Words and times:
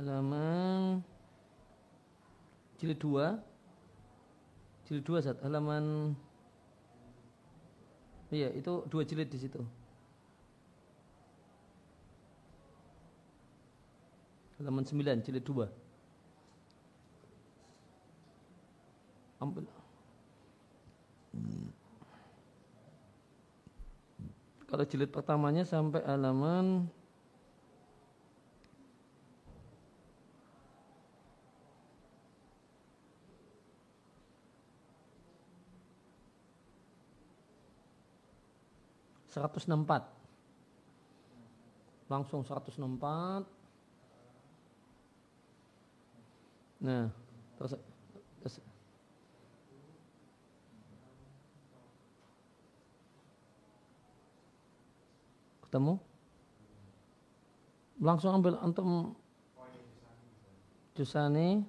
halaman 0.00 1.04
jilid 2.80 2.96
2 2.96 3.36
jilid 4.88 5.04
2 5.04 5.20
saat 5.20 5.36
halaman 5.44 6.16
iya 8.32 8.48
itu 8.56 8.88
dua 8.88 9.04
jilid 9.04 9.28
di 9.28 9.36
situ. 9.36 9.60
Halaman 14.56 14.88
9 14.88 15.20
jilid 15.20 15.44
2 15.44 15.68
ampun. 19.44 19.64
Kalau 24.64 24.84
jilid 24.86 25.10
pertamanya 25.12 25.66
sampai 25.66 26.00
halaman 26.08 26.88
seratus 39.30 39.64
enam 39.70 39.86
empat. 39.86 40.02
Langsung 42.10 42.42
seratus 42.42 42.74
enam 42.74 42.98
empat. 42.98 43.46
Nah 46.82 47.06
terus, 47.54 47.78
terus. 48.42 48.54
Ketemu? 55.70 55.94
Langsung 58.02 58.34
ambil 58.34 58.58
antum. 58.58 59.14
Jusani. 60.98 61.62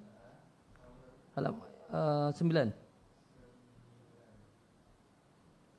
Halam 1.38 1.54
uh, 1.94 2.28
sembilan. 2.34 2.68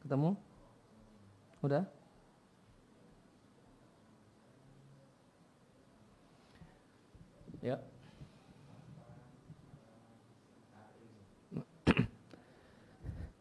Ketemu 0.02 0.53
udah? 1.64 1.88
Ya. 7.64 7.80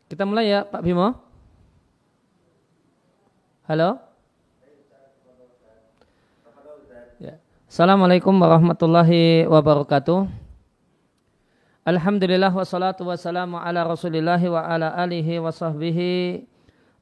Kita 0.07 0.23
mulai 0.23 0.55
ya 0.55 0.63
Pak 0.63 0.87
Bimo. 0.87 1.19
Halo? 3.67 3.99
Assalamualaikum 7.73 8.37
warahmatullahi 8.37 9.49
wabarakatuh. 9.49 10.29
Alhamdulillah 11.89 12.53
wassalatu 12.53 13.09
wassalamu 13.09 13.57
ala 13.57 13.89
rasulillahi 13.89 14.45
wa 14.53 14.61
ala 14.61 14.93
alihi 14.93 15.41
wa 15.41 15.49
sahbihi 15.49 16.52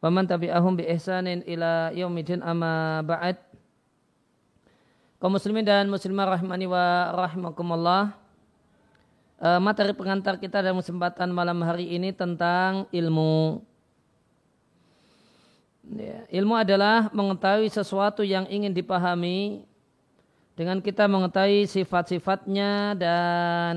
wa 0.00 0.08
man 0.08 0.24
tabi'ahum 0.24 0.80
bi 0.80 0.88
ihsanin 0.88 1.44
ila 1.44 1.92
yaumidin 1.92 2.40
amma 2.40 3.04
ba'd. 3.04 3.36
Kaum 5.20 5.36
muslimin 5.36 5.60
dan 5.68 5.84
muslimah 5.92 6.32
rahimani 6.36 6.64
wa 6.64 7.12
rahimakumullah. 7.12 8.16
Uh, 9.40 9.60
materi 9.60 9.92
pengantar 9.92 10.40
kita 10.40 10.64
dalam 10.64 10.80
kesempatan 10.80 11.28
malam 11.32 11.60
hari 11.60 11.92
ini 11.92 12.12
tentang 12.12 12.88
ilmu. 12.92 13.60
Ya, 15.96 16.24
ilmu 16.32 16.56
adalah 16.56 17.12
mengetahui 17.12 17.68
sesuatu 17.68 18.24
yang 18.24 18.48
ingin 18.48 18.72
dipahami 18.72 19.68
dengan 20.56 20.80
kita 20.80 21.08
mengetahui 21.08 21.68
sifat-sifatnya 21.68 22.96
dan 22.96 23.76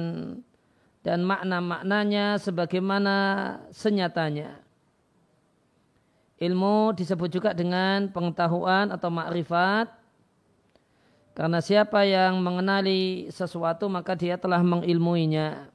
dan 1.03 1.19
makna-maknanya 1.27 2.39
sebagaimana 2.39 3.15
senyatanya. 3.75 4.62
Ilmu 6.43 6.91
disebut 6.91 7.31
juga 7.31 7.55
dengan 7.55 8.11
pengetahuan 8.11 8.91
atau 8.91 9.07
makrifat 9.07 9.87
karena 11.33 11.63
siapa 11.63 12.03
yang 12.03 12.43
mengenali 12.43 13.31
sesuatu 13.31 13.87
maka 13.87 14.13
dia 14.13 14.35
telah 14.35 14.59
mengilmuinya. 14.59 15.71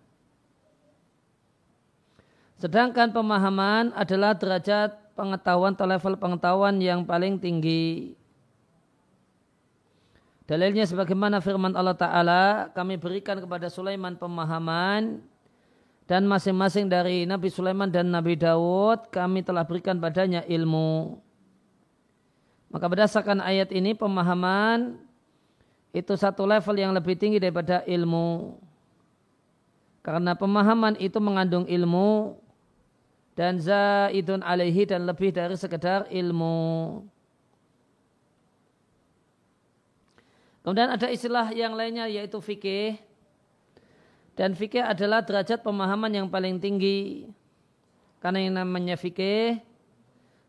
Sedangkan 2.60 3.14
pemahaman 3.14 3.96
adalah 3.96 4.36
derajat 4.36 4.92
pengetahuan 5.16 5.72
atau 5.72 5.86
level 5.86 6.14
pengetahuan 6.20 6.76
yang 6.78 7.06
paling 7.06 7.40
tinggi. 7.40 8.18
Dalilnya 10.48 10.88
sebagaimana 10.88 11.44
firman 11.44 11.76
Allah 11.76 11.92
Ta'ala, 11.92 12.44
kami 12.72 12.96
berikan 12.96 13.36
kepada 13.36 13.68
Sulaiman 13.68 14.16
pemahaman 14.16 15.20
dan 16.08 16.24
masing-masing 16.24 16.88
dari 16.88 17.28
Nabi 17.28 17.52
Sulaiman 17.52 17.92
dan 17.92 18.08
Nabi 18.08 18.32
Dawud 18.32 19.12
kami 19.12 19.44
telah 19.44 19.68
berikan 19.68 20.00
padanya 20.00 20.40
ilmu. 20.48 21.20
Maka 22.72 22.88
berdasarkan 22.88 23.44
ayat 23.44 23.68
ini 23.76 23.92
pemahaman 23.92 24.96
itu 25.92 26.16
satu 26.16 26.48
level 26.48 26.80
yang 26.80 26.96
lebih 26.96 27.12
tinggi 27.12 27.36
daripada 27.36 27.84
ilmu. 27.84 28.56
Karena 30.00 30.32
pemahaman 30.32 30.96
itu 30.96 31.20
mengandung 31.20 31.68
ilmu 31.68 32.40
dan 33.36 33.60
zaidun 33.60 34.40
alaihi 34.40 34.88
dan 34.88 35.04
lebih 35.04 35.28
dari 35.28 35.60
sekedar 35.60 36.08
ilmu. 36.08 37.04
Kemudian 40.64 40.88
ada 40.88 41.12
istilah 41.12 41.52
yang 41.52 41.76
lainnya 41.76 42.08
yaitu 42.08 42.40
fikih. 42.40 42.96
Dan 44.38 44.54
fikih 44.54 44.86
adalah 44.86 45.18
derajat 45.26 45.66
pemahaman 45.66 46.14
yang 46.14 46.30
paling 46.30 46.62
tinggi. 46.62 47.26
Karena 48.22 48.38
yang 48.38 48.54
namanya 48.62 48.94
fikih 48.94 49.58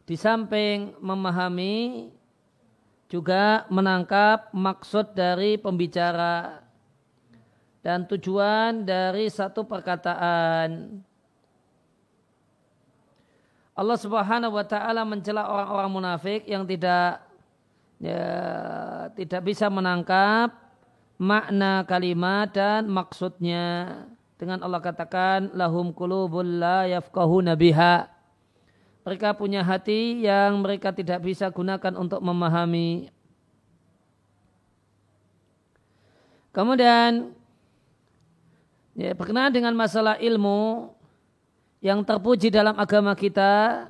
di 0.06 0.14
samping 0.14 0.94
memahami 1.02 2.10
juga 3.10 3.66
menangkap 3.74 4.54
maksud 4.54 5.18
dari 5.18 5.58
pembicara 5.58 6.62
dan 7.82 8.06
tujuan 8.06 8.86
dari 8.86 9.26
satu 9.26 9.66
perkataan. 9.66 11.02
Allah 13.74 13.98
Subhanahu 13.98 14.54
wa 14.54 14.66
taala 14.70 15.02
mencela 15.02 15.50
orang-orang 15.50 15.90
munafik 15.90 16.46
yang 16.46 16.62
tidak 16.70 17.26
ya, 17.98 18.22
tidak 19.18 19.42
bisa 19.42 19.66
menangkap 19.74 20.69
makna 21.20 21.84
kalimat 21.84 22.50
dan 22.50 22.88
maksudnya. 22.88 23.94
Dengan 24.40 24.64
Allah 24.64 24.80
katakan 24.80 25.52
lahum 25.52 25.92
qulubul 25.92 26.64
la 26.64 26.88
yafqahuna 26.88 27.60
biha. 27.60 28.08
Mereka 29.04 29.36
punya 29.36 29.60
hati 29.68 30.24
yang 30.24 30.64
mereka 30.64 30.96
tidak 30.96 31.20
bisa 31.28 31.52
gunakan 31.52 32.00
untuk 32.00 32.24
memahami. 32.24 33.12
Kemudian 36.56 37.36
ya, 38.96 39.12
berkenaan 39.12 39.52
dengan 39.52 39.76
masalah 39.76 40.16
ilmu 40.24 40.96
yang 41.84 42.04
terpuji 42.04 42.52
dalam 42.52 42.76
agama 42.76 43.16
kita 43.16 43.88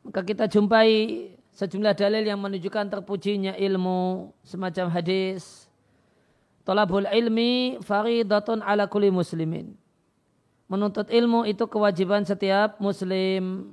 maka 0.00 0.24
kita 0.24 0.48
jumpai 0.48 0.88
sejumlah 1.52 1.92
dalil 1.92 2.24
yang 2.24 2.40
menunjukkan 2.40 2.88
terpujinya 2.88 3.52
ilmu 3.60 4.32
semacam 4.40 4.88
hadis 4.88 5.67
Talabul 6.68 7.08
ilmi 7.08 7.80
faridatun 7.80 8.60
ala 8.60 8.84
kulli 8.84 9.08
muslimin. 9.08 9.72
Menuntut 10.68 11.08
ilmu 11.08 11.48
itu 11.48 11.64
kewajiban 11.64 12.28
setiap 12.28 12.76
muslim. 12.76 13.72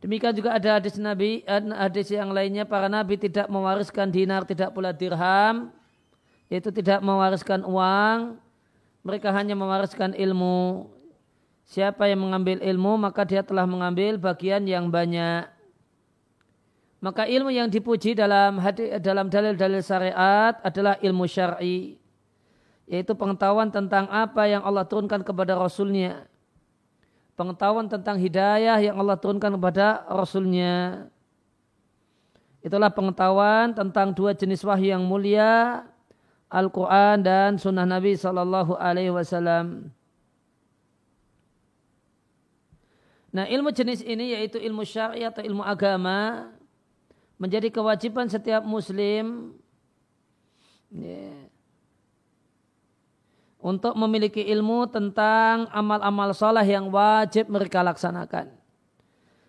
Demikian 0.00 0.32
juga 0.32 0.56
ada 0.56 0.80
hadis 0.80 0.96
Nabi, 0.96 1.44
hadis 1.44 2.08
yang 2.08 2.32
lainnya 2.32 2.64
para 2.64 2.88
nabi 2.88 3.20
tidak 3.20 3.52
mewariskan 3.52 4.08
dinar, 4.08 4.48
tidak 4.48 4.72
pula 4.72 4.96
dirham, 4.96 5.68
yaitu 6.48 6.72
tidak 6.72 7.04
mewariskan 7.04 7.68
uang. 7.68 8.40
Mereka 9.04 9.28
hanya 9.28 9.52
mewariskan 9.52 10.16
ilmu. 10.16 10.88
Siapa 11.68 12.08
yang 12.08 12.24
mengambil 12.24 12.64
ilmu 12.64 12.96
maka 12.96 13.28
dia 13.28 13.44
telah 13.44 13.68
mengambil 13.68 14.16
bagian 14.16 14.64
yang 14.64 14.88
banyak. 14.88 15.57
Maka 16.98 17.30
ilmu 17.30 17.54
yang 17.54 17.70
dipuji 17.70 18.18
dalam 18.18 18.58
hadis, 18.58 18.90
dalam 18.98 19.30
dalil-dalil 19.30 19.78
syariat 19.78 20.58
adalah 20.66 20.98
ilmu 20.98 21.30
syar'i, 21.30 21.94
yaitu 22.90 23.14
pengetahuan 23.14 23.70
tentang 23.70 24.10
apa 24.10 24.50
yang 24.50 24.66
Allah 24.66 24.82
turunkan 24.82 25.22
kepada 25.22 25.54
Rasulnya, 25.54 26.26
pengetahuan 27.38 27.86
tentang 27.86 28.18
hidayah 28.18 28.82
yang 28.82 28.98
Allah 28.98 29.14
turunkan 29.14 29.54
kepada 29.54 30.02
Rasulnya. 30.10 31.06
Itulah 32.66 32.90
pengetahuan 32.90 33.70
tentang 33.70 34.10
dua 34.10 34.34
jenis 34.34 34.66
wahyu 34.66 34.98
yang 34.98 35.06
mulia, 35.06 35.86
Al-Quran 36.50 37.22
dan 37.22 37.54
Sunnah 37.62 37.86
Nabi 37.86 38.18
Sallallahu 38.18 38.74
Alaihi 38.74 39.14
Wasallam. 39.14 39.94
Nah 43.30 43.46
ilmu 43.46 43.70
jenis 43.70 44.02
ini 44.02 44.34
yaitu 44.34 44.58
ilmu 44.58 44.82
syar'i 44.82 45.22
atau 45.22 45.46
ilmu 45.46 45.62
agama 45.62 46.50
menjadi 47.38 47.70
kewajiban 47.70 48.26
setiap 48.26 48.66
muslim 48.66 49.54
Ya. 50.92 51.32
Untuk 53.58 53.98
memiliki 53.98 54.40
ilmu 54.40 54.86
tentang 54.88 55.66
amal-amal 55.74 56.30
sholat 56.30 56.64
yang 56.64 56.88
wajib 56.88 57.50
mereka 57.50 57.82
laksanakan. 57.82 58.54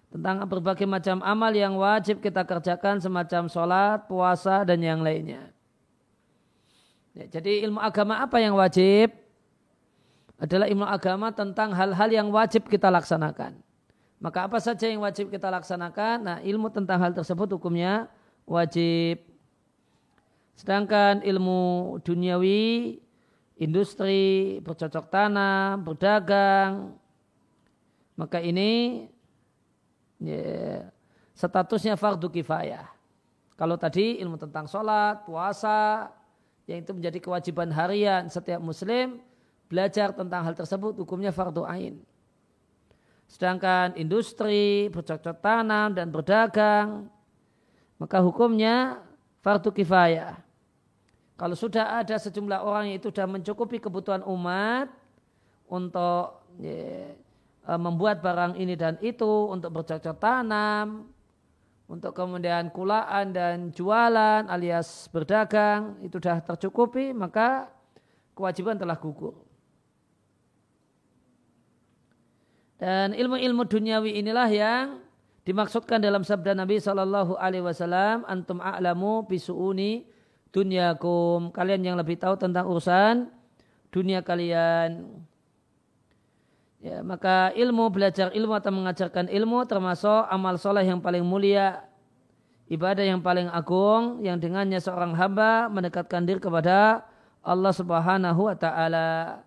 Tentang 0.10 0.42
berbagai 0.50 0.90
macam 0.90 1.22
amal 1.22 1.54
yang 1.54 1.78
wajib 1.78 2.18
kita 2.18 2.42
kerjakan 2.42 2.98
semacam 2.98 3.46
sholat, 3.46 4.10
puasa, 4.10 4.66
dan 4.66 4.82
yang 4.82 5.06
lainnya. 5.06 5.54
Ya, 7.14 7.30
jadi 7.30 7.62
ilmu 7.70 7.78
agama 7.78 8.18
apa 8.18 8.42
yang 8.42 8.58
wajib? 8.58 9.14
Adalah 10.42 10.66
ilmu 10.66 10.90
agama 10.90 11.30
tentang 11.30 11.70
hal-hal 11.78 12.10
yang 12.10 12.28
wajib 12.34 12.66
kita 12.66 12.90
laksanakan. 12.90 13.62
Maka 14.20 14.52
apa 14.52 14.60
saja 14.60 14.84
yang 14.84 15.00
wajib 15.00 15.32
kita 15.32 15.48
laksanakan? 15.48 16.18
Nah 16.20 16.38
ilmu 16.44 16.68
tentang 16.68 17.00
hal 17.00 17.16
tersebut 17.16 17.48
hukumnya 17.56 18.12
wajib. 18.44 19.24
Sedangkan 20.60 21.24
ilmu 21.24 21.96
duniawi, 22.04 23.00
industri, 23.56 24.60
bercocok 24.60 25.08
tanam, 25.08 25.80
berdagang, 25.88 27.00
maka 28.20 28.44
ini 28.44 29.08
ya, 30.20 30.84
statusnya 31.32 31.96
fardu 31.96 32.28
kifayah. 32.28 32.92
Kalau 33.56 33.80
tadi 33.80 34.20
ilmu 34.20 34.36
tentang 34.36 34.68
sholat, 34.68 35.24
puasa, 35.24 36.12
yang 36.68 36.84
itu 36.84 36.92
menjadi 36.92 37.24
kewajiban 37.24 37.72
harian 37.72 38.28
setiap 38.28 38.60
muslim, 38.60 39.24
belajar 39.72 40.12
tentang 40.12 40.44
hal 40.44 40.56
tersebut 40.56 41.00
hukumnya 41.00 41.32
fardu 41.32 41.64
ain. 41.64 42.04
Sedangkan 43.30 43.94
industri, 43.94 44.90
bercocok 44.90 45.38
tanam 45.38 45.94
dan 45.94 46.10
berdagang, 46.10 47.06
maka 48.02 48.18
hukumnya 48.26 49.06
fardu 49.46 49.70
kifayah. 49.70 50.34
Kalau 51.38 51.54
sudah 51.54 52.02
ada 52.02 52.18
sejumlah 52.18 52.66
orang 52.66 52.90
yang 52.90 52.98
itu 52.98 53.14
sudah 53.14 53.30
mencukupi 53.30 53.78
kebutuhan 53.78 54.26
umat 54.26 54.90
untuk 55.70 56.44
ya, 56.58 57.14
membuat 57.78 58.20
barang 58.26 58.58
ini 58.58 58.74
dan 58.74 58.98
itu, 59.00 59.46
untuk 59.46 59.78
bercocok 59.78 60.18
tanam, 60.18 61.06
untuk 61.86 62.18
kemudian 62.18 62.74
kulaan 62.74 63.30
dan 63.30 63.70
jualan 63.70 64.50
alias 64.50 65.06
berdagang, 65.14 66.02
itu 66.02 66.18
sudah 66.18 66.42
tercukupi, 66.42 67.14
maka 67.14 67.70
kewajiban 68.34 68.74
telah 68.74 68.98
gugur. 68.98 69.38
Dan 72.80 73.12
ilmu-ilmu 73.12 73.68
duniawi 73.68 74.24
inilah 74.24 74.48
yang 74.48 75.04
dimaksudkan 75.44 76.00
dalam 76.00 76.24
sabda 76.24 76.56
Nabi 76.56 76.80
Shallallahu 76.80 77.36
Alaihi 77.36 77.68
Wasallam, 77.68 78.24
antum 78.24 78.64
a'lamu 78.64 79.28
bisuuni 79.28 80.08
dunyakum. 80.56 81.52
Kalian 81.52 81.84
yang 81.84 82.00
lebih 82.00 82.16
tahu 82.16 82.40
tentang 82.40 82.72
urusan 82.72 83.28
dunia 83.92 84.24
kalian. 84.24 85.12
Ya, 86.80 87.04
maka 87.04 87.52
ilmu 87.60 87.92
belajar 87.92 88.32
ilmu 88.32 88.56
atau 88.56 88.72
mengajarkan 88.72 89.28
ilmu 89.28 89.68
termasuk 89.68 90.32
amal 90.32 90.56
soleh 90.56 90.88
yang 90.88 91.04
paling 91.04 91.28
mulia, 91.28 91.84
ibadah 92.72 93.04
yang 93.04 93.20
paling 93.20 93.52
agung, 93.52 94.24
yang 94.24 94.40
dengannya 94.40 94.80
seorang 94.80 95.12
hamba 95.20 95.68
mendekatkan 95.68 96.24
diri 96.24 96.40
kepada 96.40 97.04
Allah 97.44 97.74
Subhanahu 97.76 98.48
wa 98.48 98.56
taala. 98.56 99.44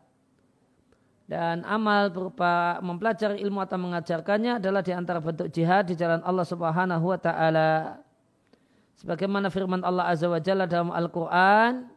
Dan 1.32 1.64
amal 1.64 2.12
berupa 2.12 2.76
mempelajari 2.84 3.40
ilmu 3.40 3.64
atau 3.64 3.80
mengajarkannya 3.80 4.60
adalah 4.60 4.84
di 4.84 4.92
antara 4.92 5.16
bentuk 5.16 5.48
jihad 5.48 5.88
di 5.88 5.96
jalan 5.96 6.20
Allah 6.28 6.44
Subhanahu 6.44 7.08
wa 7.08 7.16
taala. 7.16 8.04
Sebagaimana 9.00 9.48
firman 9.48 9.80
Allah 9.80 10.12
Azza 10.12 10.28
wa 10.28 10.36
Jalla 10.36 10.68
dalam 10.68 10.92
Al-Quran, 10.92 11.88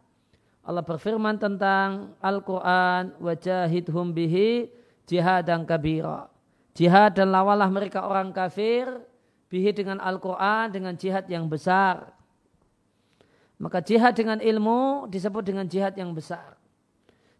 Allah 0.63 0.83
berfirman 0.87 1.35
tentang 1.35 2.15
Al-Quran, 2.23 3.11
wajahidhum 3.19 4.15
bihi 4.15 4.71
jihadan 5.03 5.67
kabira. 5.67 6.31
Jihad 6.71 7.19
dan 7.19 7.27
lawalah 7.35 7.67
mereka 7.67 8.07
orang 8.07 8.31
kafir, 8.31 8.87
bihi 9.51 9.75
dengan 9.75 9.99
Al-Quran, 9.99 10.71
dengan 10.71 10.95
jihad 10.95 11.27
yang 11.27 11.51
besar. 11.51 12.15
Maka 13.59 13.83
jihad 13.83 14.15
dengan 14.15 14.39
ilmu 14.39 15.11
disebut 15.11 15.43
dengan 15.43 15.67
jihad 15.67 15.91
yang 15.99 16.15
besar. 16.15 16.54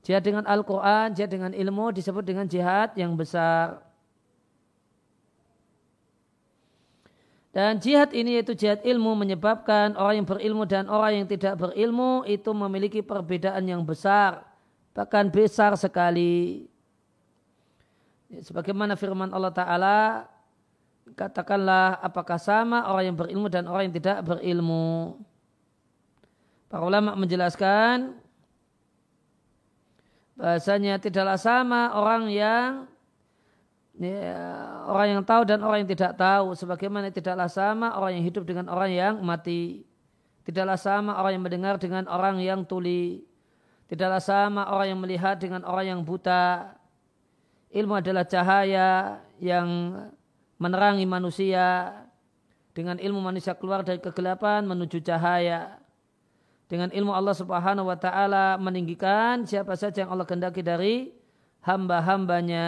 Jihad 0.06 0.22
dengan 0.22 0.46
Al-Quran, 0.46 1.18
jihad 1.18 1.34
dengan 1.34 1.50
ilmu 1.50 1.90
disebut 1.90 2.22
dengan 2.22 2.46
jihad 2.46 2.94
yang 2.94 3.18
besar. 3.18 3.81
Dan 7.50 7.81
jihad 7.81 8.13
ini 8.13 8.38
yaitu 8.38 8.54
jihad 8.54 8.86
ilmu 8.86 9.18
menyebabkan 9.18 9.98
orang 9.98 10.22
yang 10.22 10.28
berilmu 10.30 10.69
dan 10.69 10.86
orang 10.92 11.24
yang 11.24 11.28
tidak 11.28 11.57
berilmu 11.57 12.22
itu 12.30 12.52
memiliki 12.54 13.02
perbedaan 13.02 13.66
yang 13.66 13.81
besar. 13.81 14.46
Bahkan 14.94 15.34
besar 15.34 15.74
sekali. 15.74 16.69
Sebagaimana 18.30 18.94
firman 18.94 19.34
Allah 19.34 19.56
Ta'ala, 19.56 20.00
katakanlah 21.16 21.98
apakah 22.04 22.38
sama 22.38 22.86
orang 22.92 23.10
yang 23.10 23.18
berilmu 23.18 23.48
dan 23.50 23.66
orang 23.66 23.90
yang 23.90 23.96
tidak 23.98 24.22
berilmu. 24.22 25.18
Para 26.69 26.84
ulama 26.84 27.16
menjelaskan 27.16 28.25
bahasanya 30.36 31.00
tidaklah 31.00 31.40
sama 31.40 31.96
orang 31.96 32.28
yang 32.28 32.88
ya, 33.96 34.40
orang 34.92 35.20
yang 35.20 35.22
tahu 35.24 35.42
dan 35.48 35.64
orang 35.64 35.84
yang 35.84 35.92
tidak 35.92 36.14
tahu. 36.20 36.54
Sebagaimana 36.54 37.12
tidaklah 37.12 37.48
sama 37.48 37.96
orang 37.96 38.20
yang 38.20 38.25
hidup 38.27 38.44
dengan 38.44 38.68
orang 38.68 38.92
yang 38.92 39.13
mati. 39.24 39.88
Tidaklah 40.46 40.77
sama 40.77 41.18
orang 41.18 41.39
yang 41.39 41.44
mendengar 41.44 41.75
dengan 41.82 42.06
orang 42.06 42.38
yang 42.44 42.62
tuli. 42.68 43.25
Tidaklah 43.89 44.22
sama 44.22 44.70
orang 44.70 44.94
yang 44.94 45.01
melihat 45.01 45.36
dengan 45.42 45.65
orang 45.65 45.98
yang 45.98 46.01
buta. 46.06 46.75
Ilmu 47.74 47.98
adalah 47.98 48.24
cahaya 48.27 49.20
yang 49.42 49.68
menerangi 50.62 51.06
manusia. 51.10 51.92
Dengan 52.75 53.00
ilmu 53.00 53.24
manusia 53.24 53.56
keluar 53.56 53.88
dari 53.88 54.04
kegelapan 54.04 54.68
menuju 54.68 55.00
cahaya 55.00 55.80
dengan 56.65 56.89
ilmu 56.89 57.13
Allah 57.13 57.36
Subhanahu 57.38 57.88
wa 57.89 57.98
taala 57.98 58.57
meninggikan 58.57 59.45
siapa 59.45 59.77
saja 59.77 60.05
yang 60.05 60.12
Allah 60.13 60.25
kehendaki 60.25 60.65
dari 60.65 61.13
hamba-hambanya 61.62 62.65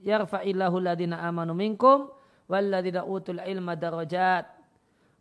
yarfa'illahu 0.00 0.76
ladina 0.80 1.20
amanu 1.24 1.52
minkum 1.52 2.08
walladina 2.48 3.04
utul 3.04 3.40
ilma 3.44 3.76
darajat 3.76 4.56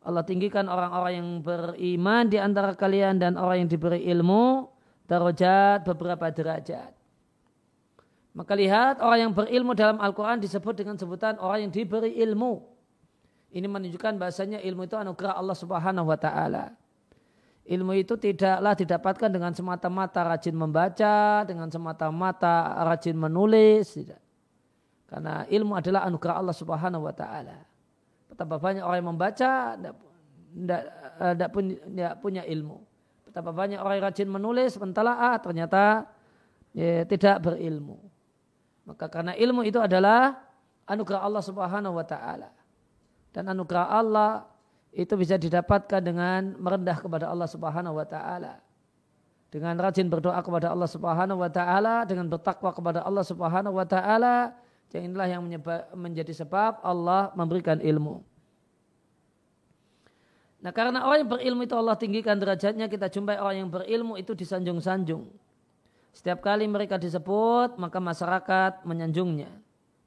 Allah 0.06 0.22
tinggikan 0.22 0.70
orang-orang 0.70 1.14
yang 1.18 1.30
beriman 1.42 2.30
di 2.30 2.38
antara 2.38 2.78
kalian 2.78 3.18
dan 3.18 3.42
orang 3.42 3.66
yang 3.66 3.70
diberi 3.74 4.06
ilmu 4.06 4.70
darajat 5.10 5.82
beberapa 5.82 6.30
derajat. 6.30 6.94
Maka 8.38 8.54
lihat 8.54 9.02
orang 9.02 9.20
yang 9.30 9.34
berilmu 9.34 9.74
dalam 9.74 9.98
Al-Quran 9.98 10.38
disebut 10.38 10.78
dengan 10.78 10.94
sebutan 10.94 11.42
orang 11.42 11.66
yang 11.66 11.74
diberi 11.74 12.14
ilmu. 12.22 12.62
Ini 13.50 13.66
menunjukkan 13.66 14.22
bahasanya 14.22 14.62
ilmu 14.62 14.86
itu 14.86 14.94
anugerah 14.94 15.40
Allah 15.40 15.58
subhanahu 15.58 16.06
wa 16.06 16.20
ta'ala. 16.20 16.78
Ilmu 17.66 17.98
itu 17.98 18.14
tidaklah 18.14 18.78
didapatkan 18.78 19.30
dengan 19.30 19.50
semata-mata 19.50 20.22
rajin 20.22 20.54
membaca, 20.54 21.42
dengan 21.50 21.66
semata-mata 21.74 22.78
rajin 22.86 23.18
menulis. 23.18 23.90
Tidak. 23.98 24.22
Karena 25.10 25.50
ilmu 25.50 25.74
adalah 25.74 26.06
anugerah 26.06 26.36
Allah 26.46 26.54
subhanahu 26.54 27.10
wa 27.10 27.14
ta'ala. 27.14 27.58
Betapa 28.30 28.62
banyak 28.62 28.86
orang 28.86 29.00
yang 29.02 29.10
membaca, 29.10 29.52
tidak 30.54 31.50
punya, 31.50 32.14
punya 32.22 32.44
ilmu. 32.46 32.86
Betapa 33.26 33.50
banyak 33.50 33.82
orang 33.82 33.98
yang 33.98 34.06
rajin 34.14 34.30
menulis, 34.30 34.78
mentalaah 34.78 35.42
ternyata 35.42 36.06
ya, 36.74 37.02
tidak 37.10 37.42
berilmu. 37.50 37.98
Maka 38.86 39.10
karena 39.10 39.34
ilmu 39.34 39.66
itu 39.66 39.82
adalah 39.82 40.38
anugerah 40.86 41.22
Allah 41.26 41.42
subhanahu 41.42 41.98
wa 41.98 42.06
ta'ala. 42.06 42.54
Dan 43.34 43.50
anugerah 43.50 43.90
Allah 43.90 44.46
itu 44.96 45.14
bisa 45.20 45.36
didapatkan 45.36 46.00
dengan 46.00 46.56
merendah 46.56 46.96
kepada 47.04 47.28
Allah 47.28 47.52
Subhanahu 47.52 48.00
wa 48.00 48.08
taala. 48.08 48.64
Dengan 49.52 49.76
rajin 49.76 50.08
berdoa 50.08 50.40
kepada 50.40 50.72
Allah 50.72 50.88
Subhanahu 50.88 51.44
wa 51.44 51.52
taala, 51.52 52.08
dengan 52.08 52.32
bertakwa 52.32 52.72
kepada 52.72 53.04
Allah 53.04 53.24
Subhanahu 53.28 53.76
wa 53.76 53.84
taala, 53.84 54.56
yang 54.96 55.12
inilah 55.12 55.28
yang 55.28 55.44
menjadi 55.92 56.32
sebab 56.32 56.80
Allah 56.80 57.36
memberikan 57.36 57.84
ilmu. 57.84 58.24
Nah 60.64 60.72
karena 60.72 61.04
orang 61.04 61.28
yang 61.28 61.32
berilmu 61.36 61.62
itu 61.68 61.76
Allah 61.76 62.00
tinggikan 62.00 62.40
derajatnya, 62.40 62.88
kita 62.88 63.12
jumpai 63.12 63.36
orang 63.36 63.68
yang 63.68 63.70
berilmu 63.70 64.16
itu 64.16 64.32
disanjung-sanjung. 64.32 65.28
Setiap 66.16 66.40
kali 66.40 66.64
mereka 66.64 66.96
disebut, 66.96 67.76
maka 67.76 68.00
masyarakat 68.00 68.88
menyanjungnya. 68.88 69.52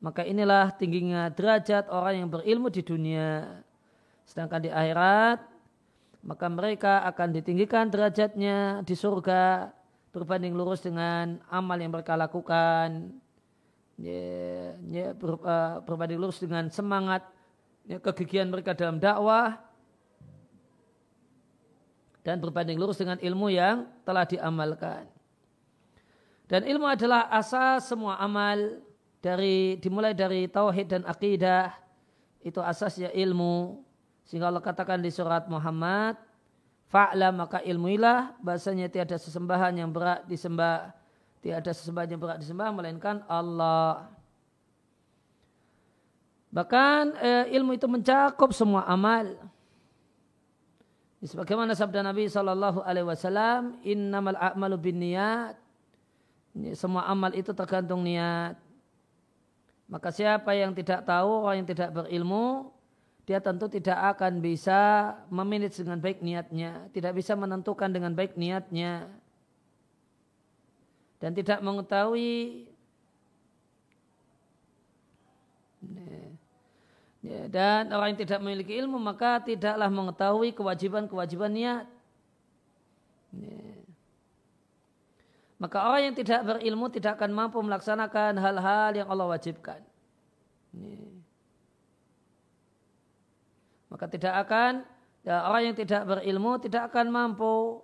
Maka 0.01 0.25
inilah 0.25 0.73
tingginya 0.73 1.29
derajat 1.29 1.93
orang 1.93 2.25
yang 2.25 2.29
berilmu 2.33 2.73
di 2.73 2.81
dunia. 2.81 3.61
Sedangkan 4.29 4.61
di 4.61 4.69
akhirat 4.69 5.41
maka 6.21 6.47
mereka 6.53 7.01
akan 7.09 7.33
ditinggikan 7.33 7.89
derajatnya 7.89 8.85
di 8.85 8.93
surga 8.93 9.73
berbanding 10.13 10.53
lurus 10.53 10.85
dengan 10.85 11.41
amal 11.49 11.81
yang 11.81 11.95
mereka 11.95 12.13
lakukan. 12.19 13.17
Uh, 13.99 14.77
berbanding 15.83 16.21
lurus 16.21 16.39
dengan 16.39 16.69
semangat 16.69 17.25
kegigihan 18.05 18.53
mereka 18.53 18.77
dalam 18.77 19.01
dakwah. 19.01 19.57
Dan 22.21 22.45
berbanding 22.45 22.77
lurus 22.77 23.01
dengan 23.01 23.17
ilmu 23.17 23.49
yang 23.49 23.89
telah 24.05 24.29
diamalkan. 24.29 25.09
Dan 26.45 26.69
ilmu 26.69 26.85
adalah 26.85 27.33
asas 27.33 27.89
semua 27.89 28.21
amal 28.21 28.85
dari 29.25 29.81
dimulai 29.81 30.13
dari 30.13 30.45
tauhid 30.45 30.87
dan 30.93 31.03
akidah. 31.09 31.73
Itu 32.45 32.61
asasnya 32.61 33.09
ilmu 33.17 33.88
sehingga 34.29 34.53
Allah 34.53 34.61
katakan 34.61 35.01
di 35.01 35.09
surat 35.09 35.49
Muhammad 35.49 36.21
fa'la 36.93 37.33
maka 37.33 37.65
ilmuilah 37.65 38.37
bahasanya 38.45 38.93
tiada 38.93 39.17
sesembahan 39.17 39.73
yang 39.81 39.89
berat 39.89 40.29
disembah 40.29 40.93
tiada 41.41 41.73
sesembahan 41.73 42.13
yang 42.13 42.21
berat 42.21 42.39
disembah 42.39 42.69
melainkan 42.69 43.25
Allah 43.25 44.13
bahkan 46.53 47.17
eh, 47.19 47.57
ilmu 47.57 47.73
itu 47.73 47.89
mencakup 47.89 48.53
semua 48.53 48.85
amal 48.85 49.33
Sebagaimana 51.19 51.75
sabda 51.75 52.07
Nabi 52.07 52.31
Shallallahu 52.31 52.87
Alaihi 52.87 53.03
Wasallam, 53.11 53.83
Innamal 53.83 54.39
a'malu 54.39 54.79
bin 54.79 55.03
niat. 55.03 55.59
Semua 56.79 57.11
amal 57.11 57.35
itu 57.35 57.51
tergantung 57.51 58.07
niat. 58.07 58.55
Maka 59.91 60.15
siapa 60.15 60.55
yang 60.55 60.71
tidak 60.79 61.03
tahu, 61.03 61.43
orang 61.43 61.67
yang 61.67 61.69
tidak 61.75 61.91
berilmu, 61.91 62.71
dia 63.29 63.45
tentu 63.45 63.69
tidak 63.69 64.17
akan 64.17 64.41
bisa 64.41 65.13
memanage 65.29 65.77
dengan 65.85 66.01
baik 66.01 66.25
niatnya, 66.25 66.89
tidak 66.97 67.13
bisa 67.13 67.37
menentukan 67.37 67.93
dengan 67.93 68.17
baik 68.17 68.41
niatnya, 68.41 69.05
dan 71.21 71.37
tidak 71.37 71.61
mengetahui 71.61 72.65
Ya, 77.19 77.45
dan 77.51 77.91
orang 77.91 78.15
yang 78.15 78.21
tidak 78.25 78.39
memiliki 78.41 78.73
ilmu 78.79 78.97
maka 78.97 79.43
tidaklah 79.43 79.91
mengetahui 79.91 80.55
kewajiban-kewajiban 80.55 81.51
niat. 81.51 81.87
Ya. 83.35 83.75
Maka 85.59 85.83
orang 85.83 86.03
yang 86.09 86.17
tidak 86.17 86.41
berilmu 86.47 86.87
tidak 86.89 87.19
akan 87.19 87.35
mampu 87.35 87.59
melaksanakan 87.59 88.39
hal-hal 88.39 88.91
yang 89.03 89.09
Allah 89.11 89.29
wajibkan. 89.29 89.83
Ya. 90.73 91.08
Maka 93.89 94.05
tidak 94.09 94.35
akan 94.47 94.85
ya, 95.25 95.49
orang 95.49 95.73
yang 95.73 95.77
tidak 95.77 96.05
berilmu 96.05 96.61
tidak 96.61 96.93
akan 96.93 97.09
mampu 97.09 97.81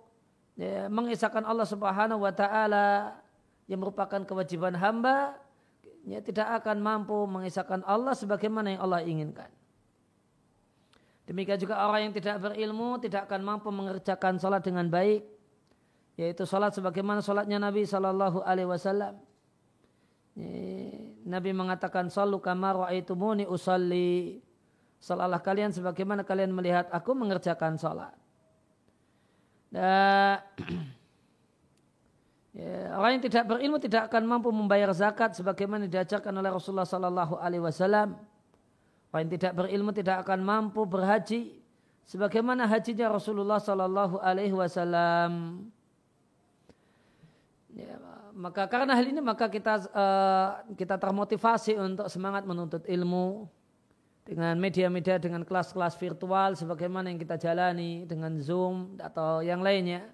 ya, 0.57 0.85
mengisahkan 0.87 1.41
Allah 1.45 1.65
Subhanahu 1.65 2.21
wa 2.21 2.33
taala 2.33 3.17
yang 3.65 3.81
merupakan 3.81 4.21
kewajiban 4.21 4.77
hamba 4.77 5.33
ya, 6.05 6.21
tidak 6.21 6.61
akan 6.61 6.77
mampu 6.79 7.17
mengisahkan 7.25 7.81
Allah 7.89 8.13
sebagaimana 8.13 8.77
yang 8.77 8.81
Allah 8.85 9.01
inginkan. 9.01 9.49
Demikian 11.25 11.57
juga 11.57 11.81
orang 11.81 12.09
yang 12.09 12.13
tidak 12.13 12.37
berilmu 12.37 13.01
tidak 13.01 13.25
akan 13.25 13.41
mampu 13.41 13.73
mengerjakan 13.73 14.37
sholat 14.37 14.61
dengan 14.61 14.85
baik, 14.93 15.25
yaitu 16.21 16.45
sholat 16.45 16.69
sebagaimana 16.77 17.25
sholatnya 17.25 17.57
Nabi 17.57 17.81
Shallallahu 17.89 18.45
Alaihi 18.45 18.69
Wasallam. 18.69 19.17
Nabi 21.25 21.49
mengatakan 21.57 22.13
salu 22.13 22.37
kamar 22.37 22.77
wa 22.77 22.87
muni 23.17 23.49
usalli. 23.49 24.44
Salalah 25.05 25.37
kalian 25.37 25.69
sebagaimana 25.69 26.25
kalian 26.25 26.49
melihat 26.49 26.89
aku 26.89 27.13
mengerjakan 27.13 27.77
sholat. 27.77 28.17
Dan 29.69 30.41
Ya, 32.55 32.95
orang 32.95 33.19
yang 33.19 33.23
tidak 33.27 33.43
berilmu 33.51 33.77
tidak 33.83 34.07
akan 34.07 34.23
mampu 34.23 34.47
membayar 34.47 34.87
zakat 34.95 35.35
sebagaimana 35.35 35.91
diajarkan 35.91 36.31
oleh 36.31 36.47
Rasulullah 36.55 36.87
Sallallahu 36.87 37.35
Alaihi 37.35 37.59
Wasallam. 37.59 38.15
Orang 39.11 39.27
yang 39.27 39.33
tidak 39.35 39.53
berilmu 39.59 39.91
tidak 39.91 40.23
akan 40.23 40.39
mampu 40.39 40.87
berhaji 40.87 41.59
sebagaimana 42.07 42.63
hajinya 42.63 43.11
Rasulullah 43.11 43.59
Sallallahu 43.59 44.23
Alaihi 44.23 44.55
Wasallam. 44.55 45.67
Ya, 47.75 47.99
maka 48.31 48.71
karena 48.71 48.95
hal 48.95 49.03
ini 49.03 49.19
maka 49.19 49.51
kita 49.51 49.91
uh, 49.91 50.63
kita 50.79 50.95
termotivasi 50.95 51.75
untuk 51.75 52.07
semangat 52.07 52.47
menuntut 52.47 52.87
ilmu 52.87 53.51
dengan 54.25 54.57
media-media 54.57 55.21
dengan 55.21 55.45
kelas-kelas 55.45 55.93
virtual 56.01 56.57
sebagaimana 56.57 57.13
yang 57.13 57.21
kita 57.21 57.37
jalani 57.37 58.09
dengan 58.09 58.41
Zoom 58.41 58.97
atau 58.97 59.45
yang 59.45 59.61
lainnya 59.61 60.09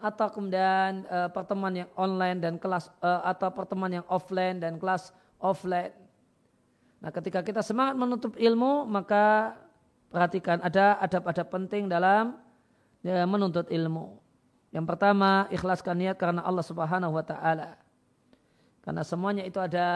atau 0.00 0.30
kemudian 0.32 1.04
uh, 1.10 1.28
pertemuan 1.28 1.74
yang 1.84 1.90
online 1.98 2.40
dan 2.40 2.56
kelas 2.56 2.88
uh, 3.04 3.26
atau 3.26 3.52
pertemuan 3.52 4.00
yang 4.00 4.06
offline 4.08 4.56
dan 4.62 4.80
kelas 4.80 5.12
offline. 5.36 5.92
Nah, 7.04 7.10
ketika 7.12 7.44
kita 7.44 7.60
semangat 7.60 8.00
menutup 8.00 8.32
ilmu, 8.38 8.88
maka 8.88 9.56
perhatikan 10.08 10.60
ada 10.64 10.96
adab-adab 11.04 11.48
penting 11.52 11.88
dalam 11.88 12.36
ya, 13.04 13.28
menuntut 13.28 13.68
ilmu. 13.68 14.16
Yang 14.70 14.86
pertama, 14.88 15.50
ikhlaskan 15.50 15.96
niat 16.00 16.16
karena 16.16 16.46
Allah 16.46 16.64
Subhanahu 16.64 17.12
wa 17.12 17.24
taala. 17.24 17.76
Karena 18.80 19.04
semuanya 19.04 19.44
itu 19.44 19.60
ada 19.60 19.88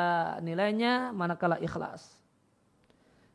nilainya 0.44 1.14
manakala 1.16 1.56
ikhlas. 1.62 2.23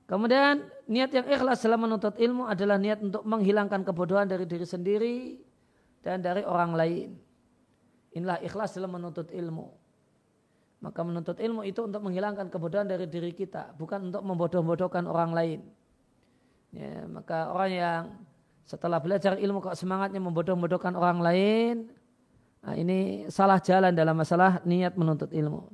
Kemudian 0.09 0.65
niat 0.89 1.13
yang 1.13 1.29
ikhlas 1.29 1.61
dalam 1.61 1.85
menuntut 1.85 2.17
ilmu 2.17 2.49
adalah 2.49 2.81
niat 2.81 2.97
untuk 2.97 3.21
menghilangkan 3.29 3.85
kebodohan 3.85 4.25
dari 4.25 4.49
diri 4.49 4.65
sendiri 4.65 5.17
dan 6.01 6.25
dari 6.25 6.41
orang 6.41 6.73
lain. 6.73 7.09
Inilah 8.17 8.41
ikhlas 8.41 8.73
dalam 8.73 8.89
menuntut 8.97 9.29
ilmu. 9.29 9.69
Maka 10.81 11.05
menuntut 11.05 11.37
ilmu 11.37 11.61
itu 11.61 11.85
untuk 11.85 12.01
menghilangkan 12.01 12.49
kebodohan 12.49 12.89
dari 12.89 13.05
diri 13.05 13.37
kita, 13.37 13.77
bukan 13.77 14.09
untuk 14.09 14.25
membodoh-bodohkan 14.25 15.05
orang 15.05 15.29
lain. 15.29 15.59
Ya, 16.73 17.05
maka 17.05 17.53
orang 17.53 17.69
yang 17.69 18.03
setelah 18.65 18.97
belajar 18.97 19.37
ilmu 19.37 19.61
kok 19.61 19.77
semangatnya 19.77 20.17
membodoh-bodohkan 20.25 20.97
orang 20.97 21.21
lain, 21.21 21.75
nah 22.65 22.73
ini 22.73 23.29
salah 23.29 23.61
jalan 23.61 23.93
dalam 23.93 24.17
masalah 24.17 24.57
niat 24.65 24.97
menuntut 24.97 25.29
ilmu. 25.29 25.69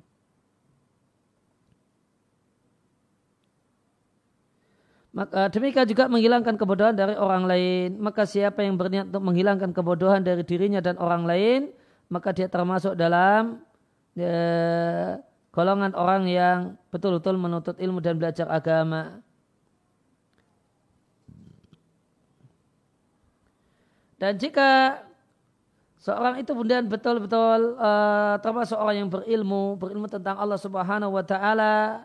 Maka 5.15 5.47
demikian 5.47 5.87
juga 5.87 6.11
menghilangkan 6.11 6.59
kebodohan 6.59 6.91
dari 6.91 7.15
orang 7.15 7.47
lain. 7.47 7.95
Maka 8.03 8.27
siapa 8.27 8.67
yang 8.67 8.75
berniat 8.75 9.07
untuk 9.15 9.23
menghilangkan 9.23 9.71
kebodohan 9.71 10.19
dari 10.27 10.43
dirinya 10.43 10.83
dan 10.83 10.99
orang 10.99 11.23
lain, 11.23 11.71
maka 12.11 12.35
dia 12.35 12.51
termasuk 12.51 12.99
dalam 12.99 13.63
ya, 14.11 15.23
golongan 15.55 15.95
orang 15.95 16.27
yang 16.27 16.59
betul-betul 16.91 17.39
menuntut 17.39 17.79
ilmu 17.79 18.03
dan 18.03 18.19
belajar 18.19 18.51
agama. 18.51 19.23
Dan 24.19 24.35
jika 24.35 24.99
seorang 26.03 26.43
itu 26.43 26.51
kemudian 26.51 26.91
betul-betul 26.91 27.79
uh, 27.79 28.35
termasuk 28.43 28.75
orang 28.75 29.07
yang 29.07 29.09
berilmu, 29.11 29.79
berilmu 29.79 30.11
tentang 30.11 30.35
Allah 30.35 30.59
Subhanahu 30.59 31.15
wa 31.15 31.23
taala, 31.23 32.03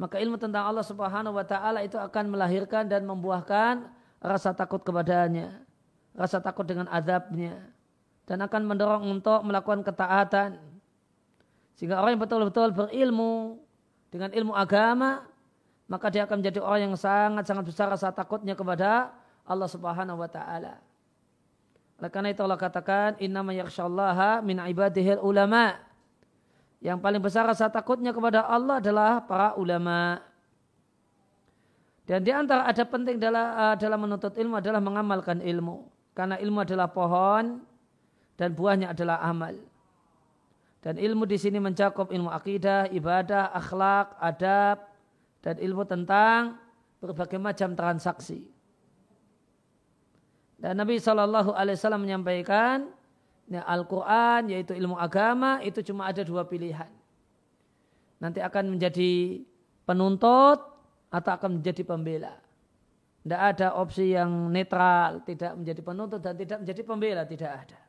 maka 0.00 0.16
ilmu 0.16 0.40
tentang 0.40 0.64
Allah 0.64 0.80
Subhanahu 0.80 1.36
wa 1.36 1.44
taala 1.44 1.84
itu 1.84 2.00
akan 2.00 2.32
melahirkan 2.32 2.88
dan 2.88 3.04
membuahkan 3.04 3.84
rasa 4.16 4.56
takut 4.56 4.80
kepadanya, 4.80 5.60
rasa 6.16 6.40
takut 6.40 6.64
dengan 6.64 6.88
azabnya 6.88 7.68
dan 8.24 8.40
akan 8.40 8.64
mendorong 8.64 9.04
untuk 9.20 9.44
melakukan 9.44 9.84
ketaatan. 9.84 10.56
Sehingga 11.76 12.00
orang 12.00 12.16
yang 12.16 12.22
betul-betul 12.24 12.72
berilmu 12.72 13.60
dengan 14.08 14.32
ilmu 14.32 14.56
agama, 14.56 15.28
maka 15.84 16.08
dia 16.08 16.24
akan 16.24 16.40
menjadi 16.40 16.64
orang 16.64 16.80
yang 16.88 16.96
sangat-sangat 16.96 17.64
besar 17.68 17.92
rasa 17.92 18.08
takutnya 18.08 18.56
kepada 18.56 19.12
Allah 19.44 19.68
Subhanahu 19.68 20.16
wa 20.16 20.30
taala. 20.32 20.80
Oleh 22.00 22.08
karena 22.08 22.32
itu 22.32 22.40
Allah 22.40 22.56
katakan, 22.56 23.20
"Inna 23.20 23.44
yakhshallaha 23.44 24.40
min 24.40 24.64
ibadihil 24.64 25.20
ulama." 25.20 25.89
Yang 26.80 26.98
paling 27.04 27.20
besar 27.20 27.44
rasa 27.44 27.68
takutnya 27.68 28.10
kepada 28.16 28.48
Allah 28.48 28.80
adalah 28.80 29.20
para 29.20 29.52
ulama. 29.60 30.24
Dan 32.08 32.24
di 32.24 32.32
antara 32.32 32.64
ada 32.66 32.82
penting 32.88 33.20
dalam, 33.20 33.46
uh, 33.54 33.76
dalam 33.76 34.00
menuntut 34.00 34.34
ilmu 34.34 34.58
adalah 34.58 34.80
mengamalkan 34.80 35.44
ilmu. 35.44 35.86
Karena 36.16 36.40
ilmu 36.40 36.58
adalah 36.64 36.88
pohon 36.90 37.60
dan 38.40 38.56
buahnya 38.56 38.96
adalah 38.96 39.20
amal. 39.22 39.54
Dan 40.80 40.96
ilmu 40.96 41.28
di 41.28 41.36
sini 41.36 41.60
mencakup 41.60 42.08
ilmu 42.08 42.32
akidah, 42.32 42.88
ibadah, 42.88 43.52
akhlak, 43.52 44.16
adab, 44.16 44.80
dan 45.44 45.60
ilmu 45.60 45.84
tentang 45.84 46.56
berbagai 47.04 47.36
macam 47.36 47.76
transaksi. 47.76 48.48
Dan 50.56 50.80
Nabi 50.80 50.96
Shallallahu 50.96 51.52
Alaihi 51.52 51.76
Wasallam 51.76 52.04
menyampaikan, 52.04 52.88
ya, 53.50 53.66
Al-Quran 53.66 54.48
yaitu 54.48 54.72
ilmu 54.78 54.94
agama 54.94 55.58
itu 55.66 55.82
cuma 55.82 56.06
ada 56.06 56.22
dua 56.22 56.46
pilihan. 56.46 56.88
Nanti 58.22 58.38
akan 58.38 58.78
menjadi 58.78 59.42
penuntut 59.82 60.62
atau 61.10 61.30
akan 61.34 61.58
menjadi 61.58 61.82
pembela. 61.82 62.38
Tidak 63.20 63.36
ada 63.36 63.76
opsi 63.76 64.16
yang 64.16 64.48
netral, 64.48 65.20
tidak 65.26 65.52
menjadi 65.58 65.80
penuntut 65.84 66.20
dan 66.22 66.34
tidak 66.38 66.58
menjadi 66.64 66.82
pembela, 66.86 67.22
tidak 67.28 67.52
ada. 67.52 67.80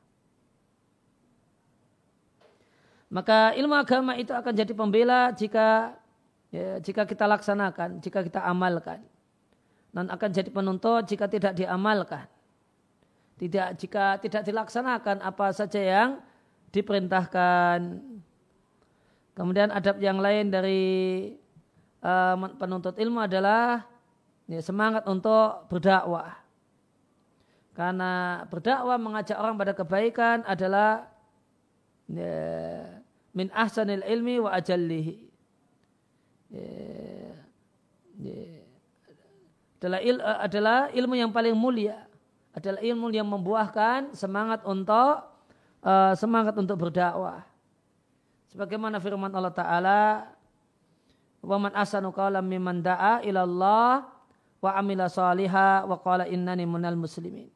Maka 3.11 3.51
ilmu 3.55 3.75
agama 3.75 4.15
itu 4.15 4.31
akan 4.31 4.53
jadi 4.55 4.71
pembela 4.71 5.35
jika 5.35 5.99
ya, 6.51 6.79
jika 6.79 7.03
kita 7.03 7.27
laksanakan, 7.27 7.99
jika 7.99 8.23
kita 8.23 8.39
amalkan. 8.43 9.03
Dan 9.91 10.07
akan 10.07 10.29
jadi 10.31 10.47
penuntut 10.47 11.03
jika 11.11 11.27
tidak 11.27 11.51
diamalkan. 11.59 12.23
Tidak 13.41 13.73
jika 13.81 14.21
tidak 14.21 14.45
dilaksanakan 14.45 15.17
apa 15.25 15.49
saja 15.49 15.81
yang 15.81 16.09
diperintahkan. 16.69 17.97
Kemudian 19.33 19.73
adab 19.73 19.97
yang 19.97 20.21
lain 20.21 20.53
dari 20.53 20.83
uh, 22.05 22.37
penuntut 22.61 23.01
ilmu 23.01 23.25
adalah 23.25 23.89
ya, 24.45 24.61
semangat 24.61 25.09
untuk 25.09 25.65
berdakwah. 25.73 26.37
Karena 27.73 28.45
berdakwah 28.45 29.01
mengajak 29.01 29.41
orang 29.41 29.57
pada 29.57 29.73
kebaikan 29.73 30.45
adalah 30.45 31.09
ya, 32.05 32.37
min 33.33 33.49
ahsanil 33.57 34.05
ilmi 34.05 34.37
wa 34.37 34.53
ajallihi. 34.53 35.15
Ya, 36.51 36.67
ya, 38.21 38.43
adalah, 39.81 39.99
il, 40.05 40.17
adalah 40.21 40.77
ilmu 40.93 41.15
yang 41.17 41.33
paling 41.33 41.57
mulia. 41.57 42.10
Adalah 42.51 42.83
ilmu 42.83 43.11
yang 43.15 43.27
membuahkan 43.31 44.11
semangat 44.11 44.63
untuk 44.67 45.31
uh, 45.85 46.13
semangat 46.15 46.55
untuk 46.59 46.75
berdakwah. 46.75 47.43
Sebagaimana 48.51 48.99
firman 48.99 49.31
Allah 49.31 49.55
Ta'ala, 49.55 50.01
"Wa 51.39 51.55
man 51.55 51.71
asanu 51.71 52.11
qawlan 52.11 52.43
mimman 52.43 52.83
da'a 52.83 53.23
ila 53.23 53.41
Allah 53.47 53.91
wa 54.59 55.07
salihah 55.07 55.87
wa 55.87 55.95
qala 56.03 56.27
innani 56.27 56.67
minal 56.67 56.99
muslimin." 56.99 57.47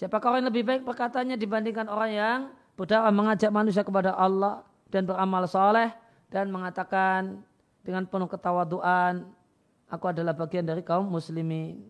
Siapakah 0.00 0.32
orang 0.32 0.40
yang 0.40 0.48
lebih 0.48 0.64
baik 0.64 0.82
perkataannya 0.88 1.36
dibandingkan 1.36 1.84
orang 1.92 2.10
yang 2.16 2.38
berdakwah 2.80 3.12
mengajak 3.12 3.52
manusia 3.52 3.84
kepada 3.84 4.16
Allah 4.16 4.64
dan 4.88 5.04
beramal 5.04 5.44
soleh 5.44 5.92
dan 6.32 6.48
mengatakan 6.48 7.44
dengan 7.84 8.08
penuh 8.08 8.24
ketawaduan, 8.24 9.28
aku 9.92 10.08
adalah 10.08 10.32
bagian 10.32 10.64
dari 10.64 10.80
kaum 10.80 11.04
muslimin. 11.04 11.84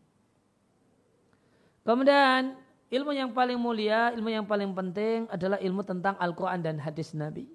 Kemudian 1.84 2.56
ilmu 2.92 3.12
yang 3.14 3.30
paling 3.32 3.56
mulia, 3.56 4.12
ilmu 4.12 4.28
yang 4.28 4.46
paling 4.46 4.70
penting 4.76 5.30
adalah 5.32 5.56
ilmu 5.58 5.82
tentang 5.84 6.14
Al-Quran 6.20 6.60
dan 6.60 6.76
hadis 6.76 7.16
Nabi. 7.16 7.48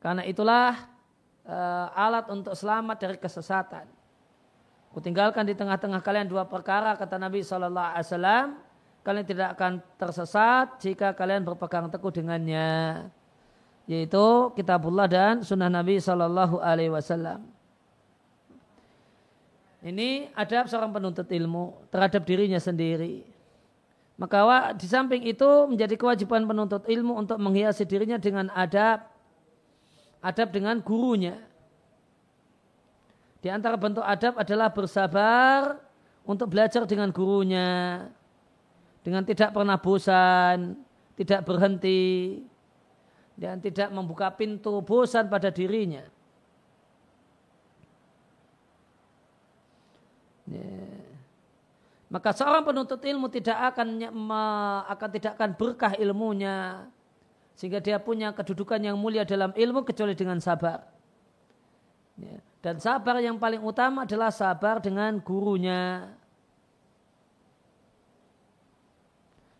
Karena 0.00 0.24
itulah 0.24 0.88
uh, 1.48 1.88
alat 1.92 2.28
untuk 2.28 2.52
selamat 2.52 2.96
dari 3.00 3.16
kesesatan. 3.16 3.86
Kutinggalkan 4.92 5.48
di 5.48 5.58
tengah-tengah 5.58 6.00
kalian 6.04 6.30
dua 6.30 6.46
perkara 6.46 6.94
kata 6.94 7.18
Nabi 7.18 7.42
saw 7.42 7.58
kalian 9.04 9.26
tidak 9.28 9.58
akan 9.58 9.84
tersesat 10.00 10.80
jika 10.80 11.12
kalian 11.12 11.44
berpegang 11.44 11.92
teguh 11.92 12.08
dengannya 12.08 13.04
yaitu 13.84 14.48
kitabullah 14.56 15.04
dan 15.04 15.44
sunnah 15.44 15.68
Nabi 15.68 16.00
Wasallam. 16.00 17.53
Ini 19.84 20.32
adab 20.32 20.64
seorang 20.64 20.96
penuntut 20.96 21.28
ilmu 21.28 21.92
terhadap 21.92 22.24
dirinya 22.24 22.56
sendiri. 22.56 23.20
Maka 24.16 24.72
di 24.72 24.88
samping 24.88 25.28
itu 25.28 25.68
menjadi 25.68 26.00
kewajiban 26.00 26.48
penuntut 26.48 26.88
ilmu 26.88 27.20
untuk 27.20 27.36
menghiasi 27.36 27.84
dirinya 27.84 28.16
dengan 28.16 28.48
adab, 28.56 29.04
adab 30.24 30.48
dengan 30.48 30.80
gurunya. 30.80 31.36
Di 33.44 33.52
antara 33.52 33.76
bentuk 33.76 34.00
adab 34.00 34.40
adalah 34.40 34.72
bersabar 34.72 35.76
untuk 36.24 36.48
belajar 36.48 36.88
dengan 36.88 37.12
gurunya 37.12 38.08
dengan 39.04 39.20
tidak 39.20 39.52
pernah 39.52 39.76
bosan, 39.76 40.80
tidak 41.12 41.44
berhenti, 41.44 42.40
dan 43.36 43.60
tidak 43.60 43.92
membuka 43.92 44.32
pintu 44.32 44.80
bosan 44.80 45.28
pada 45.28 45.52
dirinya. 45.52 46.00
Maka 52.12 52.30
seorang 52.30 52.62
penuntut 52.62 53.00
ilmu 53.02 53.26
tidak 53.32 53.74
akan 53.74 54.06
akan 54.86 55.08
tidak 55.10 55.32
akan 55.34 55.50
berkah 55.58 55.92
ilmunya 55.98 56.86
sehingga 57.58 57.82
dia 57.82 57.98
punya 57.98 58.30
kedudukan 58.30 58.78
yang 58.78 58.94
mulia 58.98 59.26
dalam 59.26 59.50
ilmu 59.54 59.82
kecuali 59.82 60.14
dengan 60.14 60.38
sabar. 60.38 60.86
Ya. 62.18 62.38
Dan 62.62 62.78
sabar 62.78 63.18
yang 63.18 63.36
paling 63.36 63.60
utama 63.60 64.06
adalah 64.06 64.30
sabar 64.30 64.78
dengan 64.78 65.18
gurunya. 65.20 66.14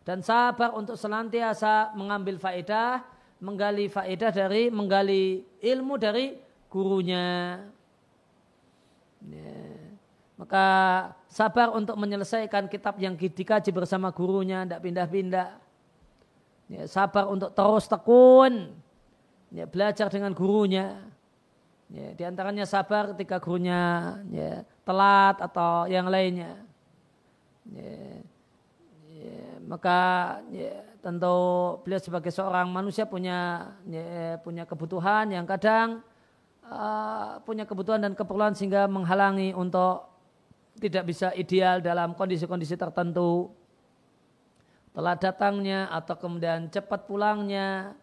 dan 0.05 0.21
sabar 0.21 0.69
untuk 0.77 0.93
senantiasa 0.93 1.97
mengambil 1.97 2.37
faedah, 2.37 3.01
menggali 3.41 3.89
faedah 3.89 4.29
dari 4.29 4.69
menggali 4.69 5.41
ilmu 5.65 5.97
dari 5.97 6.37
gurunya. 6.69 7.57
Ya. 9.25 9.54
Maka 10.35 10.65
sabar 11.31 11.71
untuk 11.71 11.95
menyelesaikan 11.95 12.67
kitab 12.67 12.99
yang 12.99 13.15
dikaji 13.15 13.71
bersama 13.71 14.11
gurunya, 14.11 14.67
tidak 14.67 14.83
pindah-pindah. 14.83 15.49
Ya, 16.65 16.83
sabar 16.91 17.29
untuk 17.31 17.55
terus 17.55 17.85
tekun, 17.87 18.75
ya, 19.53 19.63
belajar 19.63 20.11
dengan 20.11 20.35
gurunya. 20.35 21.07
Ya, 21.87 22.11
di 22.17 22.23
antaranya 22.25 22.67
sabar 22.67 23.15
ketika 23.15 23.39
gurunya 23.39 23.79
ya, 24.33 24.65
telat 24.83 25.39
atau 25.39 25.87
yang 25.87 26.11
lainnya. 26.11 26.59
Ya, 27.71 28.25
maka 29.65 29.99
ya, 30.53 30.83
tentu 31.01 31.37
beliau 31.81 32.01
sebagai 32.01 32.33
seorang 32.33 32.69
manusia 32.69 33.05
punya 33.05 33.71
ya, 33.87 34.37
punya 34.41 34.65
kebutuhan 34.65 35.29
yang 35.33 35.45
kadang 35.45 36.01
uh, 36.65 37.41
punya 37.45 37.65
kebutuhan 37.65 38.01
dan 38.01 38.13
keperluan 38.13 38.53
sehingga 38.53 38.89
menghalangi 38.89 39.53
untuk 39.53 40.14
tidak 40.79 41.03
bisa 41.07 41.31
ideal 41.35 41.79
dalam 41.79 42.13
kondisi-kondisi 42.13 42.75
tertentu 42.75 43.51
telah 44.95 45.15
datangnya 45.19 45.91
atau 45.91 46.15
kemudian 46.15 46.71
cepat 46.71 47.03
pulangnya 47.03 47.95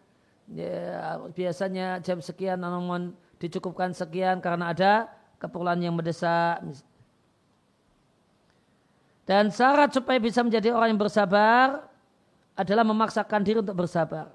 ya, 0.49 1.17
biasanya 1.33 1.97
jam 2.05 2.21
sekian 2.21 2.61
namun 2.61 3.17
dicukupkan 3.41 3.93
sekian 3.93 4.37
karena 4.37 4.73
ada 4.73 5.09
keperluan 5.41 5.81
yang 5.81 5.97
mendesak 5.97 6.61
dan 9.23 9.47
syarat 9.49 9.89
supaya 9.95 10.19
bisa 10.19 10.43
menjadi 10.43 10.75
orang 10.75 10.93
yang 10.93 11.01
bersabar 11.01 11.87
adalah 12.53 12.83
memaksakan 12.85 13.41
diri 13.41 13.63
untuk 13.63 13.73
bersabar. 13.73 14.29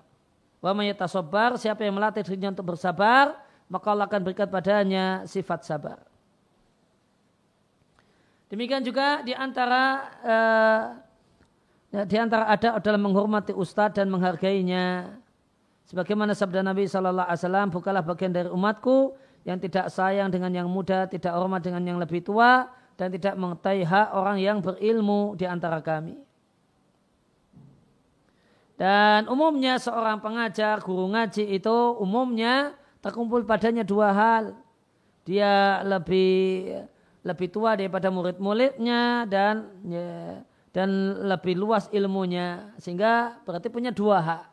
Wa 0.59 0.74
sobar, 1.07 1.55
siapa 1.55 1.87
yang 1.87 1.94
melatih 1.94 2.27
dirinya 2.27 2.51
untuk 2.51 2.74
bersabar, 2.74 3.38
maka 3.70 3.87
Allah 3.94 4.11
akan 4.11 4.20
berikan 4.27 4.48
padanya 4.51 5.22
sifat 5.29 5.62
sabar. 5.62 6.03
Demikian 8.49 8.81
juga 8.81 9.21
di 9.21 9.37
antara 9.37 9.85
uh, 10.25 10.85
di 11.89 12.17
antara 12.17 12.49
ada 12.49 12.81
adalah 12.81 13.01
menghormati 13.01 13.53
ustadz 13.53 13.97
dan 13.97 14.09
menghargainya. 14.09 15.17
Sebagaimana 15.89 16.37
sabda 16.37 16.61
Nabi 16.61 16.85
Shallallahu 16.85 17.29
Alaihi 17.29 17.41
Wasallam, 17.41 17.69
bukalah 17.73 18.05
bagian 18.05 18.29
dari 18.29 18.53
umatku 18.53 19.17
yang 19.49 19.57
tidak 19.57 19.89
sayang 19.89 20.29
dengan 20.29 20.53
yang 20.53 20.69
muda, 20.69 21.09
tidak 21.09 21.33
hormat 21.33 21.65
dengan 21.65 21.81
yang 21.81 21.97
lebih 21.97 22.21
tua, 22.21 22.69
dan 23.01 23.09
tidak 23.09 23.33
mengetahui 23.41 23.89
hak 23.89 24.09
orang 24.13 24.37
yang 24.37 24.61
berilmu 24.61 25.33
di 25.33 25.49
antara 25.49 25.81
kami. 25.81 26.21
Dan 28.77 29.33
umumnya 29.33 29.81
seorang 29.81 30.21
pengajar, 30.21 30.85
guru 30.85 31.09
ngaji 31.09 31.57
itu 31.57 31.77
umumnya 31.97 32.77
terkumpul 33.01 33.49
padanya 33.49 33.81
dua 33.81 34.13
hal. 34.13 34.45
Dia 35.25 35.81
lebih 35.89 36.85
lebih 37.27 37.49
tua 37.51 37.75
daripada 37.75 38.11
murid-muridnya 38.11 39.27
dan 39.27 39.71
ya, 39.87 40.43
dan 40.71 40.89
lebih 41.27 41.59
luas 41.59 41.91
ilmunya 41.91 42.75
sehingga 42.79 43.43
berarti 43.43 43.67
punya 43.71 43.91
dua 43.91 44.19
hak. 44.23 44.45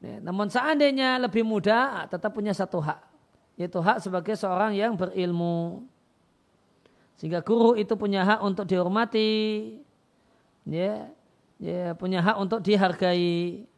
Ya, 0.00 0.16
namun 0.24 0.48
seandainya 0.48 1.20
lebih 1.20 1.44
muda 1.44 2.08
tetap 2.08 2.32
punya 2.32 2.56
satu 2.56 2.80
hak 2.80 3.10
yaitu 3.60 3.76
hak 3.76 4.00
sebagai 4.00 4.32
seorang 4.40 4.72
yang 4.72 4.96
berilmu. 4.96 5.84
Sehingga 7.20 7.44
guru 7.44 7.76
itu 7.76 7.92
punya 8.00 8.24
hak 8.24 8.40
untuk 8.40 8.64
dihormati, 8.64 9.76
ya, 10.64 11.12
ya 11.60 11.92
punya 11.92 12.24
hak 12.24 12.40
untuk 12.40 12.64
dihargai. 12.64 13.68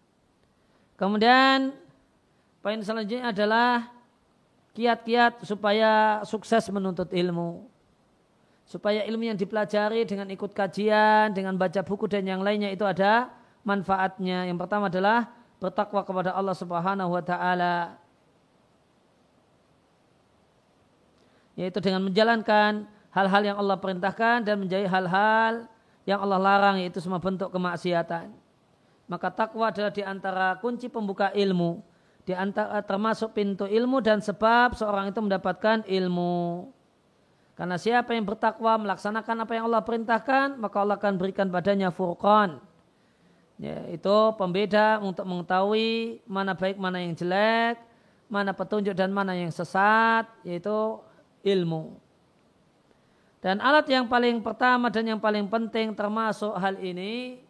Kemudian 0.94 1.74
poin 2.62 2.78
selanjutnya 2.78 3.34
adalah 3.34 3.90
kiat-kiat 4.72 5.44
supaya 5.44 6.20
sukses 6.24 6.64
menuntut 6.72 7.12
ilmu. 7.12 7.68
Supaya 8.64 9.04
ilmu 9.04 9.28
yang 9.28 9.36
dipelajari 9.36 10.08
dengan 10.08 10.30
ikut 10.32 10.56
kajian, 10.56 11.36
dengan 11.36 11.58
baca 11.60 11.84
buku 11.84 12.08
dan 12.08 12.24
yang 12.24 12.40
lainnya 12.40 12.72
itu 12.72 12.86
ada 12.86 13.28
manfaatnya. 13.66 14.48
Yang 14.48 14.58
pertama 14.64 14.88
adalah 14.88 15.28
bertakwa 15.60 16.00
kepada 16.02 16.30
Allah 16.32 16.56
Subhanahu 16.56 17.10
wa 17.12 17.22
taala. 17.22 18.00
Yaitu 21.52 21.84
dengan 21.84 22.00
menjalankan 22.08 22.88
hal-hal 23.12 23.42
yang 23.44 23.56
Allah 23.60 23.76
perintahkan 23.76 24.40
dan 24.40 24.56
menjauhi 24.56 24.88
hal-hal 24.88 25.68
yang 26.08 26.18
Allah 26.18 26.40
larang 26.40 26.80
yaitu 26.80 26.98
semua 26.98 27.20
bentuk 27.20 27.52
kemaksiatan. 27.52 28.32
Maka 29.04 29.28
takwa 29.28 29.68
adalah 29.68 29.92
di 29.92 30.00
antara 30.00 30.56
kunci 30.56 30.88
pembuka 30.88 31.28
ilmu, 31.36 31.84
di 32.22 32.34
antara 32.34 32.78
termasuk 32.86 33.34
pintu 33.34 33.66
ilmu 33.66 33.98
dan 33.98 34.22
sebab 34.22 34.78
seorang 34.78 35.10
itu 35.10 35.18
mendapatkan 35.18 35.82
ilmu. 35.86 36.70
Karena 37.58 37.76
siapa 37.76 38.14
yang 38.14 38.24
bertakwa 38.24 38.78
melaksanakan 38.80 39.44
apa 39.44 39.52
yang 39.52 39.64
Allah 39.68 39.82
perintahkan, 39.84 40.56
maka 40.56 40.76
Allah 40.80 40.96
akan 40.96 41.14
berikan 41.18 41.50
badannya 41.50 41.90
furqan. 41.90 42.62
Ya, 43.60 43.86
itu 43.92 44.16
pembeda 44.40 44.98
untuk 44.98 45.22
mengetahui 45.28 46.22
mana 46.26 46.56
baik, 46.56 46.80
mana 46.80 46.98
yang 46.98 47.14
jelek, 47.14 47.78
mana 48.26 48.56
petunjuk 48.56 48.96
dan 48.96 49.12
mana 49.12 49.36
yang 49.36 49.52
sesat, 49.52 50.26
yaitu 50.42 50.98
ilmu. 51.44 51.98
Dan 53.42 53.58
alat 53.58 53.90
yang 53.90 54.06
paling 54.06 54.38
pertama 54.38 54.86
dan 54.86 55.02
yang 55.02 55.20
paling 55.20 55.50
penting 55.50 55.92
termasuk 55.92 56.54
hal 56.54 56.78
ini, 56.78 57.42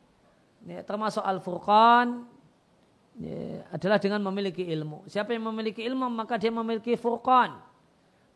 ya, 0.64 0.80
termasuk 0.82 1.20
Al-Furqan, 1.20 2.24
ya, 3.20 3.66
adalah 3.72 3.98
dengan 4.00 4.20
memiliki 4.24 4.64
ilmu. 4.64 5.04
Siapa 5.10 5.36
yang 5.36 5.48
memiliki 5.52 5.84
ilmu 5.84 6.08
maka 6.08 6.40
dia 6.40 6.52
memiliki 6.52 6.96
furqan. 6.96 7.58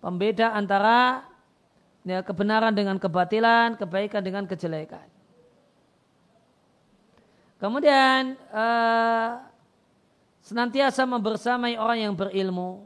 Pembeda 0.00 0.52
antara 0.52 1.24
ya, 2.04 2.20
kebenaran 2.20 2.74
dengan 2.76 3.00
kebatilan, 3.00 3.80
kebaikan 3.80 4.22
dengan 4.22 4.44
kejelekan. 4.44 5.08
Kemudian 7.56 8.36
uh, 8.52 9.40
senantiasa 10.44 11.08
membersamai 11.08 11.80
orang 11.80 11.98
yang 12.04 12.12
berilmu. 12.12 12.84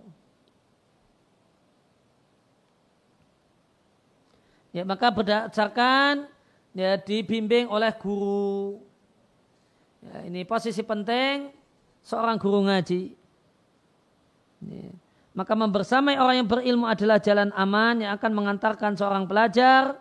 Ya, 4.70 4.86
maka 4.86 5.10
berdasarkan 5.10 6.30
ya 6.78 6.94
dibimbing 6.94 7.66
oleh 7.66 7.90
guru. 7.98 8.78
Ya, 10.00 10.30
ini 10.30 10.46
posisi 10.46 10.80
penting 10.86 11.59
seorang 12.04 12.36
guru 12.36 12.64
ngaji. 12.66 13.16
Maka 15.32 15.52
membersamai 15.56 16.20
orang 16.20 16.44
yang 16.44 16.48
berilmu 16.48 16.84
adalah 16.84 17.16
jalan 17.22 17.48
aman 17.56 18.04
yang 18.04 18.12
akan 18.18 18.32
mengantarkan 18.34 18.92
seorang 18.98 19.24
pelajar 19.24 19.96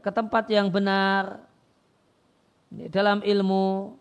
ke 0.00 0.10
tempat 0.12 0.44
yang 0.52 0.70
benar 0.70 1.40
dalam 2.92 3.24
ilmu 3.24 3.96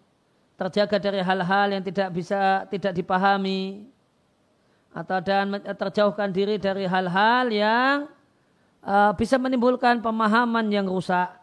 terjaga 0.55 0.97
dari 0.99 1.19
hal-hal 1.19 1.67
yang 1.79 1.83
tidak 1.83 2.09
bisa 2.15 2.63
tidak 2.71 2.95
dipahami 2.95 3.87
atau 4.95 5.19
dan 5.19 5.59
terjauhkan 5.75 6.31
diri 6.31 6.55
dari 6.55 6.87
hal-hal 6.87 7.51
yang 7.51 7.95
uh, 8.79 9.11
bisa 9.11 9.35
menimbulkan 9.35 9.99
pemahaman 9.99 10.71
yang 10.71 10.87
rusak. 10.87 11.35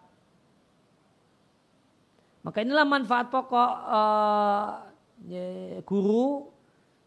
Maka 2.43 2.67
inilah 2.67 2.83
manfaat 2.83 3.31
pokok 3.31 3.73
uh, 3.87 4.91
guru 5.87 6.51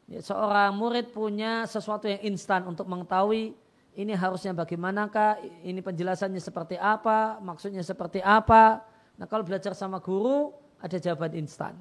seorang 0.07 0.71
murid 0.79 1.11
punya 1.11 1.67
sesuatu 1.67 2.07
yang 2.07 2.23
instan 2.23 2.63
untuk 2.63 2.87
mengetahui 2.87 3.51
ini 3.95 4.11
harusnya 4.11 4.51
bagaimanakah, 4.51 5.39
ini 5.63 5.79
penjelasannya 5.79 6.43
seperti 6.43 6.75
apa, 6.75 7.39
maksudnya 7.39 7.79
seperti 7.79 8.19
apa. 8.19 8.83
Nah 9.15 9.23
kalau 9.23 9.47
belajar 9.47 9.71
sama 9.71 10.03
guru 10.03 10.51
ada 10.83 10.99
jawaban 10.99 11.31
instan. 11.39 11.79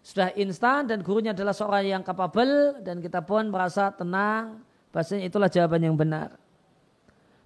Sudah 0.00 0.30
instan 0.38 0.86
dan 0.86 1.02
gurunya 1.02 1.34
adalah 1.34 1.52
seorang 1.52 1.90
yang 1.90 2.02
kapabel 2.06 2.78
dan 2.86 3.02
kita 3.02 3.18
pun 3.20 3.50
merasa 3.50 3.90
tenang. 3.90 4.62
Bahasanya 4.94 5.26
itulah 5.26 5.50
jawaban 5.50 5.82
yang 5.82 5.98
benar. 5.98 6.38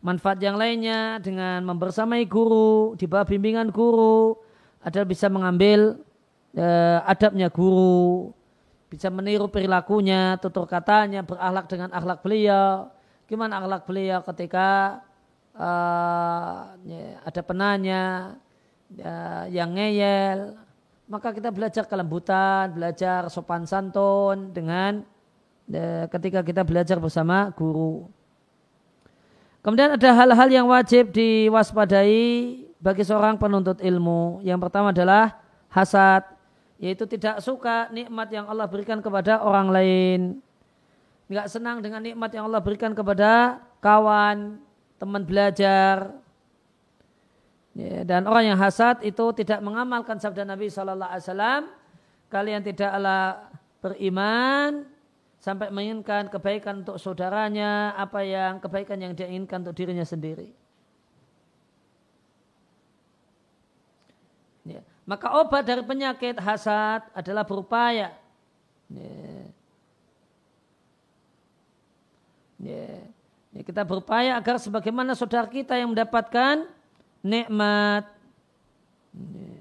Manfaat 0.05 0.37
yang 0.45 0.61
lainnya 0.61 1.17
dengan 1.17 1.65
membersamai 1.65 2.29
guru, 2.29 2.93
di 2.93 3.09
bawah 3.09 3.25
bimbingan 3.25 3.73
guru, 3.73 4.37
adalah 4.85 5.07
bisa 5.09 5.33
mengambil 5.33 5.97
eh, 6.53 7.01
adabnya 7.09 7.49
guru, 7.49 8.31
bisa 8.93 9.09
meniru 9.09 9.49
perilakunya, 9.49 10.37
tutur 10.39 10.69
katanya, 10.69 11.25
berakhlak 11.25 11.67
dengan 11.67 11.91
akhlak 11.91 12.21
beliau. 12.21 12.93
Gimana 13.25 13.59
akhlak 13.59 13.89
beliau 13.89 14.21
ketika 14.21 15.01
uh, 15.57 16.77
ada 17.25 17.41
penanya 17.41 18.37
ya, 18.93 19.49
yang 19.49 19.73
ngeyel, 19.75 20.61
maka 21.09 21.33
kita 21.33 21.49
belajar 21.49 21.89
kelembutan, 21.89 22.71
belajar 22.77 23.27
sopan 23.33 23.65
santun 23.65 24.53
dengan 24.53 25.03
ketika 26.13 26.45
kita 26.45 26.61
belajar 26.63 27.01
bersama 27.01 27.49
guru. 27.57 28.05
Kemudian 29.65 29.97
ada 29.97 30.11
hal-hal 30.13 30.49
yang 30.53 30.69
wajib 30.69 31.09
diwaspadai 31.09 32.64
bagi 32.85 33.01
seorang 33.01 33.41
penuntut 33.41 33.81
ilmu. 33.81 34.45
Yang 34.45 34.61
pertama 34.69 34.93
adalah 34.93 35.41
hasad, 35.73 36.21
yaitu 36.77 37.09
tidak 37.09 37.41
suka 37.41 37.89
nikmat 37.89 38.29
yang 38.29 38.45
Allah 38.45 38.69
berikan 38.69 39.01
kepada 39.01 39.41
orang 39.41 39.73
lain. 39.73 40.21
Enggak 41.25 41.49
senang 41.49 41.81
dengan 41.81 42.05
nikmat 42.05 42.29
yang 42.37 42.45
Allah 42.45 42.61
berikan 42.61 42.93
kepada 42.93 43.65
kawan, 43.81 44.61
teman 45.01 45.25
belajar. 45.25 46.13
Ya, 47.73 48.05
dan 48.05 48.29
orang 48.29 48.53
yang 48.53 48.61
hasad 48.61 49.01
itu 49.01 49.25
tidak 49.33 49.65
mengamalkan 49.65 50.21
sabda 50.21 50.45
Nabi 50.45 50.69
Wasallam. 50.69 51.73
Kalian 52.29 52.61
tidaklah 52.61 53.49
beriman 53.81 54.85
sampai 55.41 55.73
menginginkan 55.73 56.29
kebaikan 56.29 56.85
untuk 56.85 57.01
saudaranya, 57.01 57.97
apa 57.97 58.21
yang 58.21 58.61
kebaikan 58.61 59.01
yang 59.01 59.13
dia 59.17 59.29
inginkan 59.29 59.65
untuk 59.65 59.75
dirinya 59.75 60.05
sendiri. 60.05 60.53
Ya. 64.65 64.81
Maka 65.05 65.37
obat 65.37 65.69
dari 65.69 65.85
penyakit 65.85 66.41
hasad 66.41 67.05
adalah 67.13 67.45
berupaya. 67.45 68.17
Ya. 68.89 69.45
Ya. 72.57 72.89
Ya, 73.55 73.63
kita 73.63 73.87
berupaya 73.87 74.35
agar 74.35 74.59
sebagaimana 74.59 75.15
saudara 75.15 75.47
kita 75.47 75.77
yang 75.77 75.93
mendapatkan 75.93 76.67
nikmat. 77.21 78.09
Ya. 79.13 79.55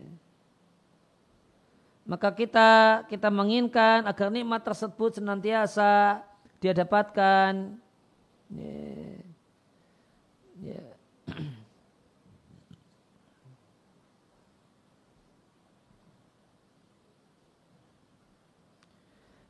Maka 2.07 2.31
kita 2.31 3.03
kita 3.11 3.27
menginginkan 3.27 4.07
agar 4.07 4.31
nikmat 4.31 4.63
tersebut 4.63 5.19
senantiasa 5.19 6.23
dia 6.63 6.71
dapatkan. 6.71 7.75
Ya. 8.47 9.19
Ya. 10.63 10.83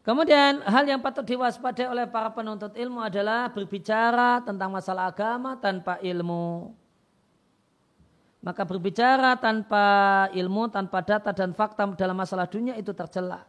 Kemudian 0.04 0.60
hal 0.68 0.84
yang 0.84 1.00
patut 1.00 1.24
diwaspadai 1.24 1.88
oleh 1.88 2.04
para 2.12 2.28
penuntut 2.36 2.76
ilmu 2.76 3.00
adalah 3.00 3.48
berbicara 3.48 4.44
tentang 4.44 4.68
masalah 4.68 5.08
agama 5.08 5.56
tanpa 5.56 5.96
ilmu. 6.04 6.76
Maka 8.44 8.68
berbicara 8.68 9.40
tanpa 9.40 10.28
ilmu, 10.36 10.68
tanpa 10.68 11.00
data 11.00 11.32
dan 11.32 11.56
fakta 11.56 11.88
dalam 11.96 12.20
masalah 12.20 12.44
dunia 12.52 12.76
itu 12.76 12.92
tercela. 12.92 13.48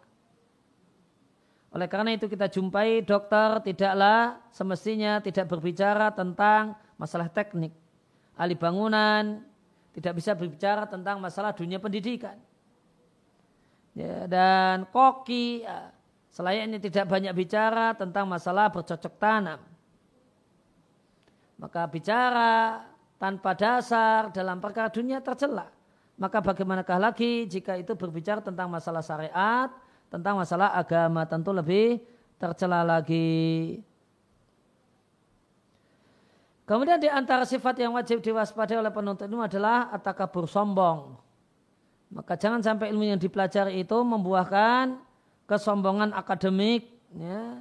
Oleh 1.75 1.91
karena 1.91 2.15
itu 2.15 2.31
kita 2.31 2.47
jumpai 2.47 3.03
dokter 3.03 3.59
tidaklah 3.67 4.39
semestinya 4.55 5.19
tidak 5.19 5.51
berbicara 5.51 6.15
tentang 6.15 6.79
masalah 6.95 7.27
teknik. 7.27 7.75
Ahli 8.39 8.55
bangunan 8.55 9.43
tidak 9.91 10.23
bisa 10.23 10.39
berbicara 10.39 10.87
tentang 10.87 11.19
masalah 11.19 11.51
dunia 11.51 11.83
pendidikan. 11.83 12.39
Ya, 13.95 14.27
dan 14.31 14.87
koki, 14.91 15.63
ya, 15.63 15.94
Selayaknya 16.35 16.83
tidak 16.83 17.07
banyak 17.07 17.31
bicara 17.31 17.95
tentang 17.95 18.27
masalah 18.27 18.67
bercocok 18.67 19.15
tanam. 19.23 19.63
Maka 21.55 21.87
bicara 21.87 22.83
tanpa 23.23 23.55
dasar 23.55 24.35
dalam 24.35 24.59
perkara 24.59 24.91
dunia 24.91 25.23
tercela. 25.23 25.71
Maka 26.19 26.43
bagaimanakah 26.43 26.99
lagi 26.99 27.47
jika 27.47 27.79
itu 27.79 27.95
berbicara 27.95 28.43
tentang 28.43 28.67
masalah 28.67 28.99
syariat, 28.99 29.71
tentang 30.11 30.35
masalah 30.35 30.75
agama 30.75 31.23
tentu 31.23 31.55
lebih 31.55 32.03
tercela 32.35 32.83
lagi. 32.83 33.79
Kemudian 36.67 36.99
di 36.99 37.07
antara 37.07 37.47
sifat 37.47 37.79
yang 37.79 37.95
wajib 37.95 38.19
diwaspadai 38.19 38.75
oleh 38.75 38.91
penuntut 38.91 39.31
ilmu 39.31 39.47
adalah 39.47 39.87
atakabur 39.95 40.51
sombong. 40.51 41.15
Maka 42.11 42.35
jangan 42.35 42.59
sampai 42.59 42.91
ilmu 42.91 43.07
yang 43.07 43.23
dipelajari 43.23 43.87
itu 43.87 43.99
membuahkan 44.03 45.14
kesombongan 45.45 46.17
akademik, 46.17 46.89
ya, 47.15 47.61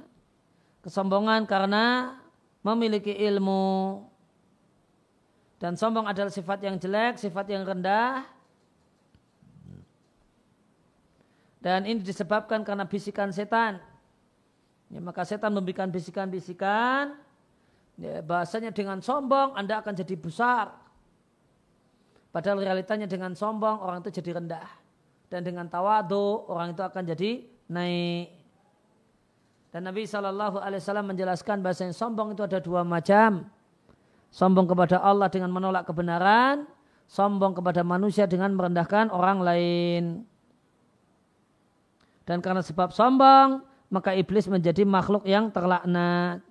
kesombongan 0.80 1.44
karena 1.44 2.16
memiliki 2.64 3.12
ilmu 3.12 4.04
dan 5.64 5.80
sombong 5.80 6.04
adalah 6.04 6.28
sifat 6.28 6.60
yang 6.60 6.76
jelek, 6.76 7.16
sifat 7.16 7.48
yang 7.48 7.64
rendah. 7.64 8.26
Dan 11.64 11.88
ini 11.88 12.04
disebabkan 12.04 12.60
karena 12.60 12.84
bisikan 12.84 13.32
setan. 13.32 13.80
Ya, 14.92 15.00
maka 15.00 15.24
setan 15.24 15.56
memberikan 15.56 15.88
bisikan-bisikan. 15.88 17.16
Ya, 17.96 18.20
bahasanya 18.20 18.76
dengan 18.76 19.00
sombong 19.00 19.56
Anda 19.56 19.80
akan 19.80 19.96
jadi 19.96 20.12
besar. 20.20 20.76
Padahal 22.28 22.60
realitanya 22.60 23.08
dengan 23.08 23.32
sombong 23.32 23.80
orang 23.80 24.04
itu 24.04 24.20
jadi 24.20 24.36
rendah. 24.36 24.68
Dan 25.32 25.48
dengan 25.48 25.64
tawadu 25.72 26.44
orang 26.44 26.76
itu 26.76 26.84
akan 26.84 27.08
jadi 27.08 27.46
naik. 27.68 28.30
Dan 29.74 29.90
Nabi 29.90 30.06
Shallallahu 30.06 30.62
Alaihi 30.62 30.78
Wasallam 30.78 31.10
menjelaskan 31.10 31.58
bahasa 31.58 31.82
yang 31.82 31.96
sombong 31.96 32.32
itu 32.36 32.46
ada 32.46 32.62
dua 32.62 32.86
macam. 32.86 33.50
Sombong 34.30 34.70
kepada 34.70 35.02
Allah 35.02 35.26
dengan 35.30 35.50
menolak 35.50 35.86
kebenaran, 35.86 36.66
sombong 37.10 37.58
kepada 37.58 37.82
manusia 37.82 38.26
dengan 38.26 38.54
merendahkan 38.54 39.10
orang 39.10 39.38
lain. 39.42 40.04
Dan 42.24 42.38
karena 42.38 42.62
sebab 42.62 42.94
sombong, 42.94 43.66
maka 43.90 44.14
iblis 44.14 44.46
menjadi 44.46 44.86
makhluk 44.86 45.26
yang 45.26 45.50
terlaknat. 45.50 46.42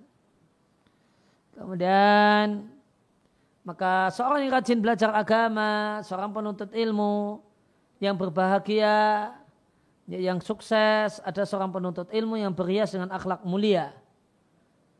Kemudian 1.54 2.68
maka 3.64 4.12
seorang 4.12 4.44
yang 4.44 4.52
rajin 4.52 4.78
belajar 4.84 5.10
agama, 5.16 6.00
seorang 6.04 6.28
penuntut 6.28 6.68
ilmu 6.76 7.40
yang 7.96 8.12
berbahagia, 8.12 9.32
yang 10.08 10.40
sukses, 10.44 11.20
ada 11.24 11.42
seorang 11.48 11.72
penuntut 11.72 12.12
ilmu 12.12 12.36
yang 12.36 12.52
berhias 12.52 12.92
dengan 12.92 13.08
akhlak 13.08 13.40
mulia. 13.48 13.96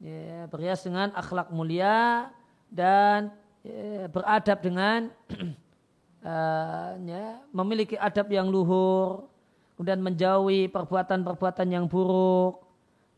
Ya, 0.01 0.49
berhias 0.49 0.85
dengan 0.85 1.13
akhlak 1.13 1.53
mulia 1.53 2.29
dan 2.73 3.33
ya, 3.61 4.09
beradab 4.09 4.59
dengan 4.65 5.13
uh, 6.25 6.93
ya, 7.13 7.41
memiliki 7.53 8.01
adab 8.01 8.33
yang 8.33 8.49
luhur, 8.49 9.29
kemudian 9.77 10.01
menjauhi 10.01 10.73
perbuatan-perbuatan 10.73 11.69
yang 11.69 11.85
buruk 11.85 12.65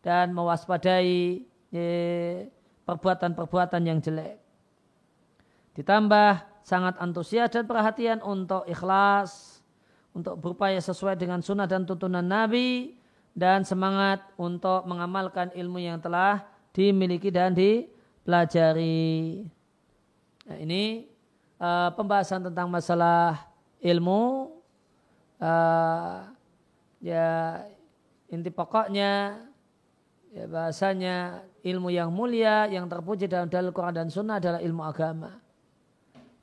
dan 0.02 0.34
mewaspadai 0.34 1.46
ya, 1.70 1.90
perbuatan-perbuatan 2.82 3.82
yang 3.86 3.98
jelek. 4.02 4.42
Ditambah 5.78 6.62
sangat 6.66 6.98
antusias 6.98 7.54
dan 7.54 7.62
perhatian 7.62 8.18
untuk 8.26 8.66
ikhlas, 8.66 9.55
untuk 10.16 10.40
berupaya 10.40 10.80
sesuai 10.80 11.20
dengan 11.20 11.44
sunnah 11.44 11.68
dan 11.68 11.84
tuntunan 11.84 12.24
Nabi, 12.24 12.96
dan 13.36 13.68
semangat 13.68 14.24
untuk 14.40 14.88
mengamalkan 14.88 15.52
ilmu 15.52 15.76
yang 15.76 16.00
telah 16.00 16.48
dimiliki 16.72 17.28
dan 17.28 17.52
dipelajari. 17.52 19.44
Nah, 20.48 20.56
ini 20.56 21.04
uh, 21.60 21.92
pembahasan 21.92 22.48
tentang 22.48 22.72
masalah 22.72 23.44
ilmu. 23.84 24.56
Uh, 25.36 26.32
ya 27.04 27.60
inti 28.32 28.48
pokoknya 28.48 29.36
ya 30.32 30.44
bahasanya 30.48 31.44
ilmu 31.60 31.92
yang 31.92 32.08
mulia 32.08 32.64
yang 32.72 32.88
terpuji 32.88 33.28
dalam 33.28 33.52
dalil 33.52 33.68
Quran 33.68 33.92
dan 33.92 34.08
Sunnah 34.08 34.40
adalah 34.40 34.64
ilmu 34.64 34.80
agama. 34.80 35.36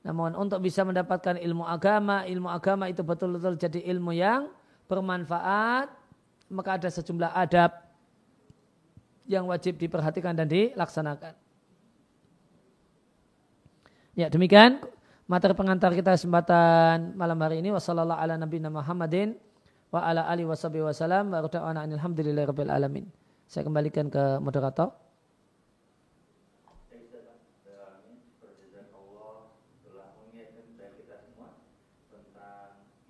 Namun 0.03 0.35
untuk 0.35 0.59
bisa 0.59 0.83
mendapatkan 0.83 1.39
ilmu 1.39 1.63
agama, 1.63 2.27
ilmu 2.27 2.51
agama 2.51 2.91
itu 2.91 2.99
betul-betul 3.01 3.55
jadi 3.55 3.79
ilmu 3.87 4.11
yang 4.11 4.51
bermanfaat, 4.91 5.87
maka 6.51 6.69
ada 6.75 6.91
sejumlah 6.91 7.31
adab 7.31 7.71
yang 9.23 9.47
wajib 9.47 9.79
diperhatikan 9.79 10.35
dan 10.35 10.51
dilaksanakan. 10.51 11.33
Ya 14.13 14.27
demikian 14.27 14.83
materi 15.25 15.55
pengantar 15.55 15.95
kita 15.95 16.19
kesempatan 16.19 17.15
malam 17.15 17.39
hari 17.39 17.63
ini. 17.63 17.71
Wassalamualaikum 17.71 18.23
ala 18.27 18.35
nabiyina 18.37 18.69
Muhammadin 18.69 19.39
wa 19.89 20.03
ala 20.03 20.27
alihi 20.27 20.45
wasallam 20.45 21.31
wa 21.31 21.41
alhamdulillahi 21.47 22.51
alamin. 22.69 23.07
Saya 23.47 23.63
kembalikan 23.63 24.11
ke 24.11 24.37
moderator. 24.43 25.02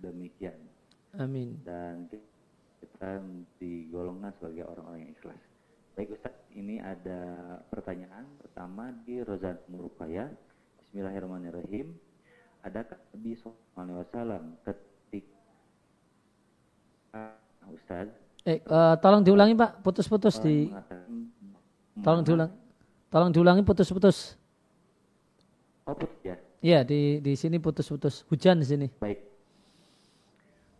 demikian. 0.00 0.56
Amin. 1.16 1.56
Dan 1.64 2.08
kita 2.80 3.20
digolongkan 3.60 4.32
sebagai 4.36 4.64
orang-orang 4.68 5.08
yang 5.08 5.12
ikhlas. 5.16 5.40
Baik 5.96 6.12
Ustaz 6.12 6.36
ini 6.52 6.76
ada 6.76 7.20
pertanyaan 7.72 8.28
pertama 8.36 8.92
di 9.08 9.24
Rozan 9.24 9.56
Murukaya 9.72 10.28
Bismillahirrahmanirrahim. 10.84 11.96
Adakah 12.60 13.00
Nabi 13.16 13.32
SAW 13.32 14.44
ketika 14.60 15.32
Ustaz? 17.72 18.12
Eh 18.44 18.60
uh, 18.68 18.94
tolong 19.00 19.24
diulangi 19.24 19.56
Pak. 19.56 19.80
Putus-putus 19.80 20.36
di 20.38 20.68
tolong 22.04 22.22
diulang 22.22 22.52
tolong 23.08 23.32
diulangi 23.32 23.64
putus-putus. 23.64 24.36
Oh 25.88 25.96
putus 25.96 26.20
ya? 26.20 26.36
Iya 26.60 26.84
di 26.84 27.24
di 27.24 27.32
sini 27.34 27.56
putus-putus. 27.56 28.22
Hujan 28.28 28.60
di 28.60 28.66
sini. 28.68 28.86
Baik 29.00 29.25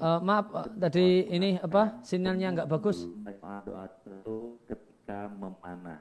uh, 0.00 0.20
maaf, 0.24 0.46
uh, 0.50 0.66
tadi 0.80 1.28
ini 1.28 1.60
apa 1.60 2.00
sinyalnya 2.00 2.48
nggak 2.56 2.68
bagus. 2.72 3.04
Doa 3.04 3.84
itu 3.86 4.56
ketika 4.64 5.28
memanah. 5.28 6.00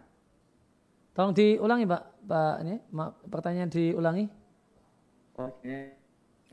Tolong 1.13 1.35
diulangi 1.35 1.83
Pak, 1.83 2.03
Pak 2.23 2.55
ini, 2.63 2.75
maaf, 2.95 3.13
pertanyaan 3.27 3.69
diulangi. 3.69 4.25
Oh, 5.35 5.51
ini 5.63 5.91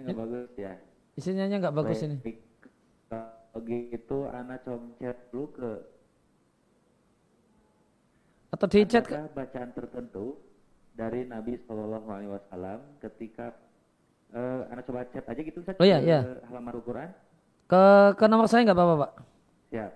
nggak 0.03 0.19
bagus 0.19 0.51
ya. 0.59 0.75
Isinya 1.17 1.47
nggak 1.49 1.75
bagus 1.75 1.99
Baik, 2.03 2.07
ini. 2.11 2.17
Begitu 3.57 4.19
anak 4.29 4.69
chat 5.01 5.17
dulu 5.33 5.49
ke 5.57 5.71
atau 8.53 8.67
di 8.71 8.85
chat 8.89 9.05
ke 9.05 9.17
bacaan 9.33 9.73
tertentu 9.75 10.39
dari 10.97 11.29
Nabi 11.29 11.61
Shallallahu 11.65 12.09
Alaihi 12.09 12.31
Wasallam 12.33 12.79
ketika 13.05 13.53
uh, 14.33 14.65
anak 14.73 14.89
coba 14.89 15.05
chat 15.13 15.25
aja 15.29 15.41
gitu 15.41 15.61
Ustaz, 15.61 15.77
oh, 15.77 15.85
iya, 15.85 16.01
iya. 16.01 16.41
halaman 16.49 16.73
Al-Quran. 16.77 17.11
Ke, 17.67 18.15
ke 18.15 18.25
nomor 18.31 18.47
saya 18.47 18.63
nggak 18.63 18.79
apa-apa 18.79 18.97
Pak? 19.03 19.13
Siap. 19.75 19.93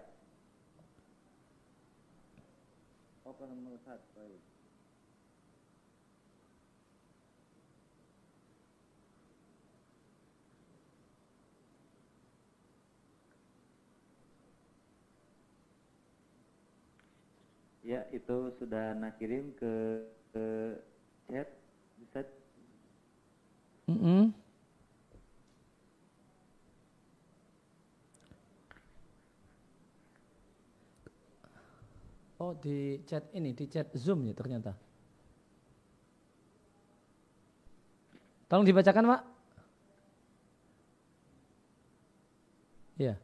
Baik. 4.18 4.42
Ya, 17.86 18.02
itu 18.10 18.50
sudah 18.58 18.98
nak 18.98 19.14
kirim 19.22 19.54
ke, 19.54 20.02
ke 20.34 20.46
chat, 21.30 21.48
Ustaz. 22.02 22.26
Mm 23.86 23.98
-hmm. 23.98 24.39
Oh 32.40 32.56
di 32.56 32.96
chat 33.04 33.28
ini, 33.36 33.52
di 33.52 33.68
chat 33.68 33.92
Zoom 33.92 34.24
ya 34.24 34.32
ternyata. 34.32 34.72
Tolong 38.48 38.64
dibacakan 38.64 39.12
Pak. 39.12 39.22
Iya. 42.96 43.14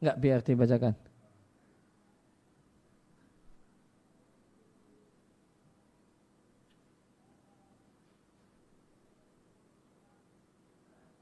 Enggak 0.00 0.16
biar 0.16 0.40
dibacakan. 0.40 0.94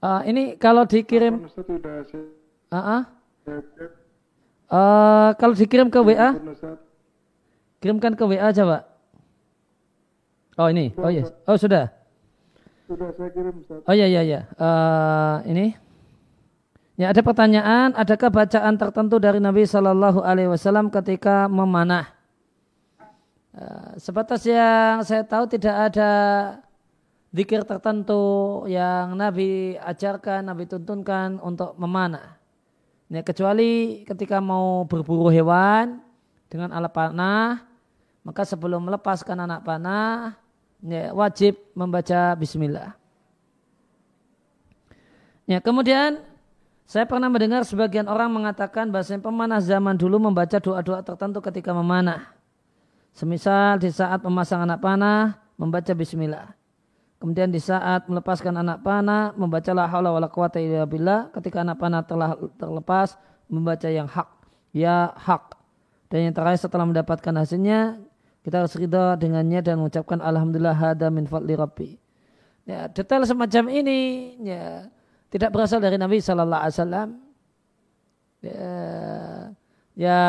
Uh, 0.07 0.23
ini 0.31 0.55
kalau 0.55 0.87
dikirim, 0.87 1.51
uh 2.71 2.79
-uh. 2.79 3.03
Uh, 4.67 5.31
kalau 5.39 5.55
dikirim 5.55 5.87
ke 5.87 5.99
WA, 6.03 6.35
kirimkan 7.79 8.19
ke 8.19 8.25
WA 8.27 8.51
aja, 8.51 8.67
Pak. 8.67 8.83
Oh 10.57 10.67
ini, 10.73 10.91
oh 10.99 11.13
yes, 11.13 11.31
oh 11.47 11.55
sudah. 11.55 11.93
Sudah 12.91 13.11
saya 13.15 13.31
kirim, 13.31 13.63
Ustaz. 13.63 13.83
Oh 13.87 13.95
iya 13.95 14.07
iya 14.11 14.23
iya. 14.27 14.41
Uh, 14.59 15.43
ini. 15.47 15.77
Ya 16.97 17.13
ada 17.13 17.21
pertanyaan, 17.21 17.93
adakah 17.93 18.33
bacaan 18.33 18.75
tertentu 18.81 19.21
dari 19.21 19.37
Nabi 19.37 19.69
Shallallahu 19.69 20.25
Alaihi 20.25 20.49
Wasallam 20.49 20.89
ketika 20.89 21.45
memanah? 21.45 22.09
Uh, 23.53 24.01
sebatas 24.01 24.43
yang 24.49 25.05
saya 25.05 25.21
tahu 25.21 25.45
tidak 25.45 25.93
ada 25.93 26.11
zikir 27.37 27.69
tertentu 27.69 28.65
yang 28.65 29.13
Nabi 29.13 29.77
ajarkan, 29.77 30.49
Nabi 30.49 30.65
tuntunkan 30.65 31.37
untuk 31.45 31.77
memanah. 31.77 32.36
Ya, 33.07 33.23
kecuali 33.23 34.03
ketika 34.03 34.43
mau 34.43 34.83
berburu 34.83 35.31
hewan 35.31 36.03
dengan 36.51 36.75
alat 36.75 36.91
panah, 36.91 37.63
maka 38.27 38.43
sebelum 38.43 38.83
melepaskan 38.83 39.47
anak 39.47 39.63
panah, 39.63 40.35
ya, 40.83 41.15
wajib 41.15 41.55
membaca 41.79 42.35
bismillah. 42.35 42.99
Ya, 45.47 45.63
kemudian 45.63 46.19
saya 46.91 47.07
pernah 47.07 47.31
mendengar 47.31 47.63
sebagian 47.63 48.11
orang 48.11 48.27
mengatakan 48.35 48.91
bahasa 48.91 49.15
pemanah 49.15 49.63
zaman 49.63 49.95
dulu 49.95 50.19
membaca 50.19 50.59
doa-doa 50.59 51.07
tertentu 51.07 51.39
ketika 51.39 51.71
memanah. 51.71 52.35
Semisal 53.15 53.79
di 53.79 53.95
saat 53.95 54.19
memasang 54.27 54.67
anak 54.67 54.83
panah, 54.83 55.39
membaca 55.55 55.95
bismillah. 55.95 56.56
Kemudian 57.17 57.49
di 57.49 57.57
saat 57.57 58.05
melepaskan 58.07 58.61
anak 58.61 58.85
panah, 58.85 59.33
membaca 59.35 59.73
la 59.73 59.89
haula 59.89 60.13
wala 60.13 60.29
quwata 60.29 60.61
illa 60.61 60.85
billah. 60.85 61.33
Ketika 61.33 61.65
anak 61.65 61.81
panah 61.81 62.05
telah 62.05 62.37
terlepas, 62.61 63.17
membaca 63.49 63.89
yang 63.89 64.05
hak. 64.05 64.29
Ya 64.77 65.17
hak. 65.17 65.57
Dan 66.13 66.31
yang 66.31 66.35
terakhir 66.37 66.61
setelah 66.69 66.85
mendapatkan 66.85 67.35
hasilnya, 67.35 67.99
kita 68.47 68.63
harus 68.63 68.77
ridha 68.79 69.19
dengannya 69.19 69.59
dan 69.65 69.81
mengucapkan 69.81 70.23
Alhamdulillah 70.23 70.77
hada 70.77 71.11
min 71.11 71.27
fadli 71.27 71.57
rabbi. 71.59 71.99
Ya, 72.67 72.87
detail 72.91 73.23
semacam 73.27 73.71
ini 73.71 74.01
ya, 74.43 74.91
tidak 75.31 75.51
berasal 75.55 75.79
dari 75.83 75.99
Nabi 75.99 76.19
Sallallahu 76.23 76.63
Alaihi 76.63 76.77
Wasallam. 76.79 77.09
Ya, 78.43 78.75
ya, 79.99 80.21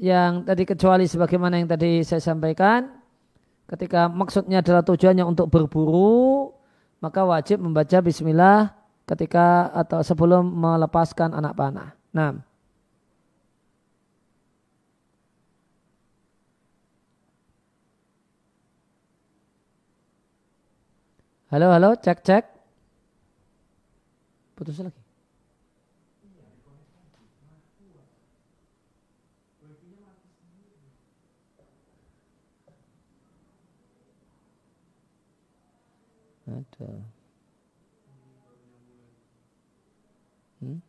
yang 0.00 0.42
tadi 0.42 0.62
kecuali 0.66 1.06
sebagaimana 1.06 1.62
yang 1.62 1.70
tadi 1.70 2.02
saya 2.02 2.22
sampaikan, 2.22 2.90
ketika 3.68 4.08
maksudnya 4.12 4.60
adalah 4.60 4.84
tujuannya 4.84 5.24
untuk 5.24 5.48
berburu, 5.48 6.52
maka 7.00 7.24
wajib 7.24 7.60
membaca 7.60 8.00
bismillah 8.00 8.72
ketika 9.04 9.68
atau 9.72 10.00
sebelum 10.00 10.44
melepaskan 10.48 11.36
anak 11.36 11.52
panah. 11.56 11.92
Nah. 12.12 12.40
Halo, 21.52 21.70
halo, 21.70 21.94
cek, 21.94 22.18
cek. 22.26 22.44
Putus 24.58 24.82
lagi. 24.82 25.03
Ada. 36.44 36.92
Hmm? 40.60 40.80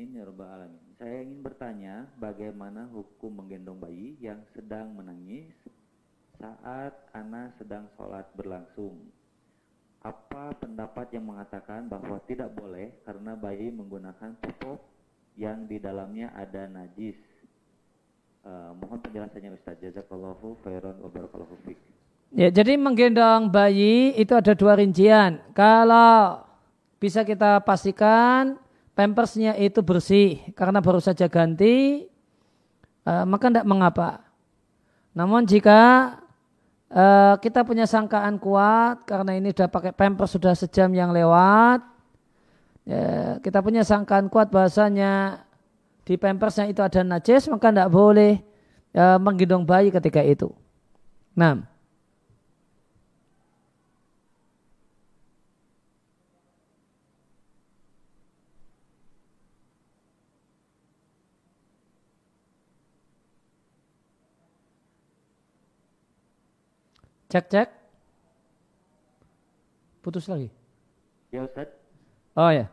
Ini 0.00 0.16
ya 0.20 0.28
alamin. 0.28 0.80
Saya 1.00 1.24
ingin 1.24 1.40
bertanya 1.40 2.04
bagaimana 2.20 2.84
hukum 2.92 3.40
menggendong 3.40 3.80
bayi 3.80 4.16
yang 4.20 4.44
sedang 4.52 4.92
menangis 4.92 5.48
saat 6.36 6.92
anak 7.16 7.56
sedang 7.56 7.88
sholat 7.96 8.28
berlangsung. 8.36 9.08
Apa 10.04 10.56
pendapat 10.56 11.16
yang 11.16 11.28
mengatakan 11.28 11.88
bahwa 11.88 12.20
tidak 12.24 12.52
boleh 12.52 12.92
karena 13.04 13.36
bayi 13.36 13.68
menggunakan 13.68 14.36
pupuk 14.40 14.89
yang 15.40 15.64
di 15.64 15.80
dalamnya 15.80 16.28
ada 16.36 16.68
najis. 16.68 17.16
Uh, 18.44 18.76
mohon 18.76 19.00
penjelasannya 19.00 19.56
Ustaz. 19.56 19.80
Jazakallahu 19.80 20.60
khairan 20.60 21.00
wa 21.00 21.08
barakallahu 21.08 21.56
fiik. 21.64 21.80
Ya, 22.30 22.52
jadi 22.52 22.76
menggendong 22.76 23.48
bayi 23.48 24.12
itu 24.20 24.36
ada 24.36 24.52
dua 24.52 24.76
rincian. 24.76 25.40
Kalau 25.56 26.44
bisa 27.00 27.24
kita 27.24 27.58
pastikan 27.64 28.60
pampersnya 28.92 29.56
itu 29.56 29.80
bersih 29.80 30.44
karena 30.52 30.78
baru 30.84 31.00
saja 31.00 31.26
ganti, 31.26 32.06
uh, 33.08 33.24
maka 33.24 33.48
tidak 33.48 33.66
mengapa. 33.66 34.22
Namun 35.16 35.42
jika 35.48 36.14
uh, 36.92 37.34
kita 37.42 37.66
punya 37.66 37.88
sangkaan 37.88 38.38
kuat 38.38 39.08
karena 39.08 39.34
ini 39.34 39.50
sudah 39.56 39.72
pakai 39.72 39.90
pampers 39.96 40.36
sudah 40.36 40.54
sejam 40.54 40.92
yang 40.94 41.10
lewat, 41.10 41.82
ya, 42.84 43.36
kita 43.42 43.58
punya 43.64 43.82
sangkaan 43.82 44.28
kuat 44.28 44.52
bahasanya 44.52 45.44
di 46.04 46.16
pampersnya 46.20 46.68
itu 46.68 46.80
ada 46.80 47.00
najis 47.02 47.48
maka 47.48 47.72
tidak 47.72 47.90
boleh 47.92 48.40
ya, 48.92 49.16
menggendong 49.16 49.64
bayi 49.64 49.88
ketika 49.88 50.20
itu. 50.22 50.52
Nah, 51.34 51.70
Cek 67.30 67.46
cek. 67.46 67.68
Putus 70.02 70.26
lagi. 70.26 70.50
Ya 71.30 71.46
Ustaz. 71.46 71.79
Oh 72.34 72.50
ya. 72.50 72.70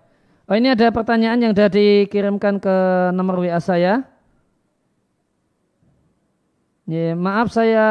Oh 0.48 0.56
ini 0.56 0.72
ada 0.72 0.88
pertanyaan 0.93 1.43
yang 1.43 1.52
sudah 1.52 1.67
dikirimkan 1.67 2.62
ke 2.62 2.76
nomor 3.12 3.43
WA 3.43 3.60
saya. 3.60 4.08
Ya, 6.88 7.12
maaf 7.20 7.52
saya 7.52 7.88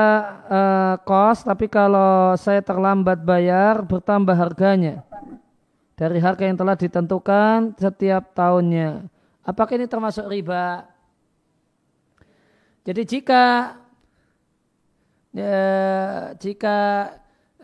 uh, 0.48 0.94
kos, 1.04 1.44
tapi 1.44 1.68
kalau 1.68 2.32
saya 2.40 2.64
terlambat 2.64 3.20
bayar 3.20 3.84
bertambah 3.84 4.32
harganya 4.32 5.04
dari 6.00 6.16
harga 6.16 6.48
yang 6.48 6.56
telah 6.56 6.80
ditentukan 6.80 7.76
setiap 7.76 8.32
tahunnya. 8.32 9.04
Apakah 9.44 9.76
ini 9.76 9.84
termasuk 9.84 10.24
riba? 10.32 10.88
Jadi 12.88 13.02
jika 13.04 13.76
ya, 15.36 15.60
jika 16.40 16.76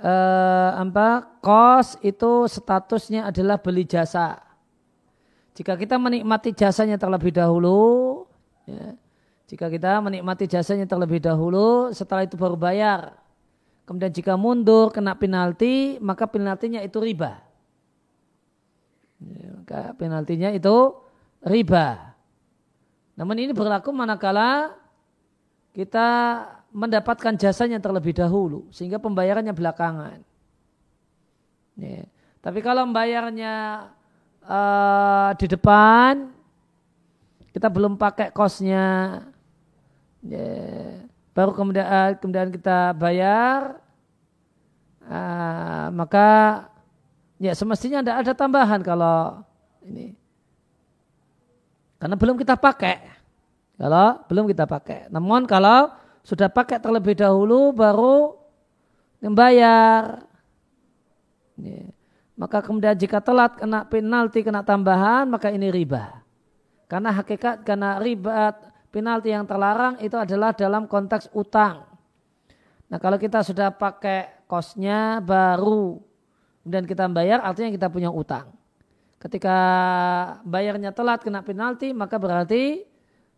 uh, 0.02 0.70
apa 0.82 1.38
kos 1.38 1.96
itu 2.02 2.50
statusnya 2.50 3.30
adalah 3.30 3.62
beli 3.62 3.86
jasa 3.86 4.52
jika 5.52 5.76
kita 5.76 6.00
menikmati 6.00 6.56
jasanya 6.56 6.96
terlebih 6.96 7.28
dahulu, 7.28 8.24
ya, 8.64 8.96
jika 9.52 9.68
kita 9.68 10.00
menikmati 10.00 10.48
jasanya 10.48 10.88
terlebih 10.88 11.20
dahulu, 11.20 11.92
setelah 11.92 12.24
itu 12.24 12.40
baru 12.40 12.56
bayar. 12.56 13.20
Kemudian 13.84 14.08
jika 14.08 14.32
mundur 14.40 14.88
kena 14.88 15.12
penalti, 15.12 16.00
maka 16.00 16.24
penaltinya 16.24 16.80
itu 16.80 16.96
riba. 16.96 17.44
Ya, 19.20 19.48
maka 19.52 19.80
penaltinya 20.00 20.48
itu 20.56 20.96
riba. 21.44 22.16
Namun 23.12 23.36
ini 23.36 23.52
berlaku 23.52 23.92
manakala 23.92 24.72
kita 25.76 26.08
mendapatkan 26.72 27.36
jasanya 27.36 27.78
terlebih 27.78 28.16
dahulu, 28.16 28.66
sehingga 28.72 28.96
pembayarannya 28.96 29.52
belakangan. 29.52 30.18
Ya. 31.76 32.04
Tapi 32.42 32.58
kalau 32.58 32.88
membayarnya 32.88 33.86
uh, 34.46 35.30
di 35.38 35.46
depan 35.46 36.30
kita 37.52 37.68
belum 37.68 38.00
pakai 38.00 38.32
kosnya 38.32 39.20
yeah. 40.24 41.04
baru 41.36 41.52
kemudian 41.52 41.86
uh, 41.86 42.10
kemudian 42.16 42.48
kita 42.48 42.96
bayar 42.96 43.76
uh, 45.06 45.92
maka 45.92 46.28
ya 47.36 47.52
semestinya 47.52 48.00
tidak 48.00 48.16
ada 48.24 48.32
tambahan 48.32 48.80
kalau 48.80 49.44
ini 49.84 50.16
karena 52.00 52.16
belum 52.16 52.36
kita 52.40 52.56
pakai 52.56 52.98
kalau 53.76 54.18
belum 54.26 54.48
kita 54.48 54.64
pakai 54.64 55.12
namun 55.12 55.44
kalau 55.44 55.92
sudah 56.22 56.46
pakai 56.50 56.78
terlebih 56.78 57.18
dahulu 57.18 57.74
baru 57.74 58.38
membayar 59.22 60.22
yeah. 61.58 61.92
Maka 62.42 62.64
kemudian 62.64 62.96
jika 62.96 63.20
telat 63.20 63.54
kena 63.54 63.84
penalti, 63.86 64.42
kena 64.42 64.64
tambahan, 64.64 65.28
maka 65.28 65.52
ini 65.52 65.68
riba. 65.68 66.24
Karena 66.90 67.12
hakikat, 67.12 67.62
karena 67.62 68.00
riba 68.00 68.56
penalti 68.90 69.30
yang 69.30 69.46
terlarang 69.46 70.00
itu 70.00 70.18
adalah 70.18 70.50
dalam 70.50 70.90
konteks 70.90 71.30
utang. 71.36 71.86
Nah 72.90 72.98
kalau 72.98 73.16
kita 73.16 73.46
sudah 73.46 73.72
pakai 73.72 74.44
kosnya 74.50 75.22
baru 75.22 76.02
dan 76.66 76.84
kita 76.84 77.08
bayar 77.08 77.40
artinya 77.40 77.72
kita 77.72 77.88
punya 77.88 78.12
utang. 78.12 78.52
Ketika 79.22 79.56
bayarnya 80.44 80.92
telat 80.92 81.24
kena 81.24 81.40
penalti 81.46 81.94
maka 81.94 82.18
berarti 82.18 82.84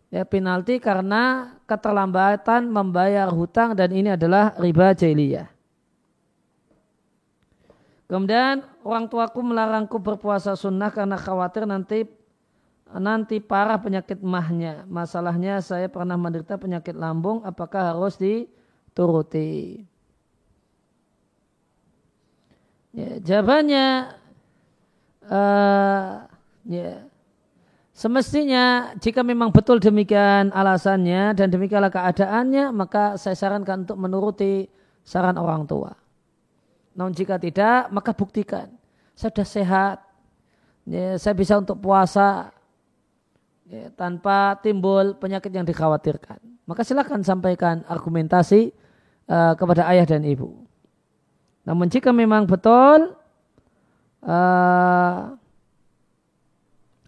ya 0.09 0.23
penalti 0.25 0.81
karena 0.81 1.55
keterlambatan 1.69 2.69
membayar 2.69 3.29
hutang 3.31 3.73
dan 3.73 3.93
ini 3.93 4.13
adalah 4.13 4.57
riba 4.57 4.93
jahiliyah. 4.93 5.49
Kemudian 8.05 8.63
orang 8.85 9.09
tuaku 9.09 9.41
melarangku 9.41 9.97
berpuasa 9.97 10.53
sunnah 10.55 10.93
karena 10.93 11.17
khawatir 11.17 11.65
nanti 11.65 12.05
nanti 13.01 13.41
parah 13.41 13.81
penyakit 13.81 14.21
mahnya. 14.21 14.85
Masalahnya 14.87 15.59
saya 15.65 15.89
pernah 15.89 16.15
menderita 16.15 16.61
penyakit 16.61 16.95
lambung, 16.95 17.43
apakah 17.43 17.97
harus 17.97 18.15
di 18.21 18.47
turuti. 18.95 19.83
Ya, 22.95 23.19
jawabannya 23.19 24.15
uh, 25.27 26.31
ya, 26.71 27.03
semestinya 27.95 28.93
jika 28.99 29.23
memang 29.23 29.55
betul 29.55 29.79
demikian 29.79 30.51
alasannya 30.51 31.33
dan 31.39 31.49
demikianlah 31.49 31.95
keadaannya, 31.95 32.75
maka 32.75 33.15
saya 33.15 33.39
sarankan 33.39 33.87
untuk 33.87 33.97
menuruti 33.97 34.67
saran 35.07 35.39
orang 35.39 35.65
tua. 35.65 35.95
Namun 36.99 37.15
jika 37.15 37.39
tidak, 37.39 37.91
maka 37.95 38.11
buktikan. 38.11 38.71
Saya 39.15 39.31
sudah 39.31 39.47
sehat, 39.47 39.97
ya, 40.91 41.15
saya 41.19 41.35
bisa 41.39 41.59
untuk 41.59 41.79
puasa 41.79 42.51
ya, 43.71 43.91
tanpa 43.95 44.59
timbul 44.59 45.15
penyakit 45.15 45.55
yang 45.55 45.67
dikhawatirkan. 45.67 46.39
Maka 46.67 46.83
silakan 46.83 47.23
sampaikan 47.23 47.87
argumentasi 47.87 48.73
uh, 49.29 49.55
kepada 49.55 49.87
ayah 49.93 50.07
dan 50.09 50.25
ibu. 50.25 50.65
Namun 51.65 51.89
jika 51.89 52.13
memang 52.13 52.45
betul 52.49 53.17
uh, 54.25 55.21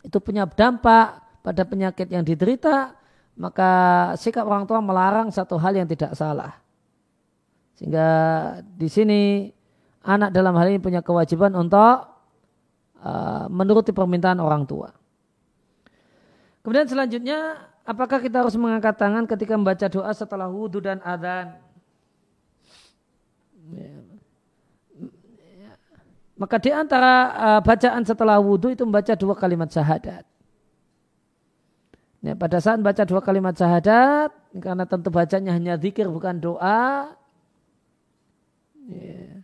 itu 0.07 0.23
punya 0.23 0.47
dampak 0.47 1.19
pada 1.43 1.67
penyakit 1.67 2.07
yang 2.07 2.23
diderita, 2.23 2.95
maka 3.35 3.71
sikap 4.15 4.47
orang 4.47 4.63
tua 4.71 4.79
melarang 4.79 5.35
satu 5.35 5.59
hal 5.59 5.75
yang 5.75 5.91
tidak 5.91 6.15
salah. 6.15 6.63
Sehingga 7.75 8.09
di 8.63 8.87
sini 8.87 9.51
anak 10.07 10.31
dalam 10.31 10.55
hal 10.55 10.71
ini 10.71 10.79
punya 10.79 11.03
kewajiban 11.03 11.53
untuk 11.59 12.07
uh, 13.03 13.45
menuruti 13.51 13.91
permintaan 13.91 14.39
orang 14.39 14.63
tua. 14.63 14.95
Kemudian 16.63 16.87
selanjutnya, 16.87 17.67
apakah 17.83 18.23
kita 18.23 18.47
harus 18.47 18.55
mengangkat 18.55 18.95
tangan 18.95 19.27
ketika 19.27 19.55
membaca 19.59 19.87
doa 19.91 20.11
setelah 20.15 20.47
wudhu 20.47 20.79
dan 20.83 21.03
adhan? 21.03 21.59
Maka 26.37 26.61
di 26.61 26.69
antara 26.69 27.33
uh, 27.33 27.61
bacaan 27.65 28.05
setelah 28.05 28.37
wudhu 28.37 28.69
itu 28.77 28.85
membaca 28.85 29.17
dua 29.17 29.33
kalimat 29.33 29.73
syahadat. 29.73 30.21
Ya, 32.21 32.37
pada 32.37 32.61
saat 32.61 32.77
baca 32.85 33.09
dua 33.09 33.25
kalimat 33.25 33.57
syahadat, 33.57 34.37
karena 34.61 34.85
tentu 34.85 35.09
bacanya 35.09 35.57
hanya 35.57 35.81
zikir 35.81 36.05
bukan 36.13 36.37
doa, 36.37 37.15
ya, 38.85 39.41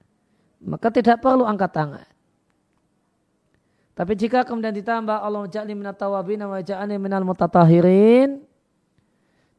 maka 0.61 0.93
tidak 0.93 1.25
perlu 1.25 1.49
angkat 1.49 1.73
tangan. 1.73 2.09
Tapi 3.93 4.13
jika 4.17 4.45
kemudian 4.45 4.73
ditambah 4.73 5.15
Allah 5.15 5.49
ja'li 5.49 5.73
minat 5.77 5.97
tawabin 5.97 6.45
wa 6.45 6.61
ja'ani 6.61 6.97
minal 7.01 7.25
mutatahirin, 7.25 8.41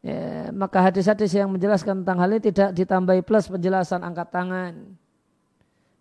ya, 0.05 0.53
maka 0.53 0.85
hadis-hadis 0.85 1.33
yang 1.33 1.49
menjelaskan 1.49 2.01
tentang 2.03 2.17
hal 2.21 2.29
ini 2.33 2.41
tidak 2.43 2.69
ditambahi 2.77 3.25
plus 3.25 3.49
penjelasan 3.49 4.05
angkat 4.05 4.29
tangan. 4.29 5.01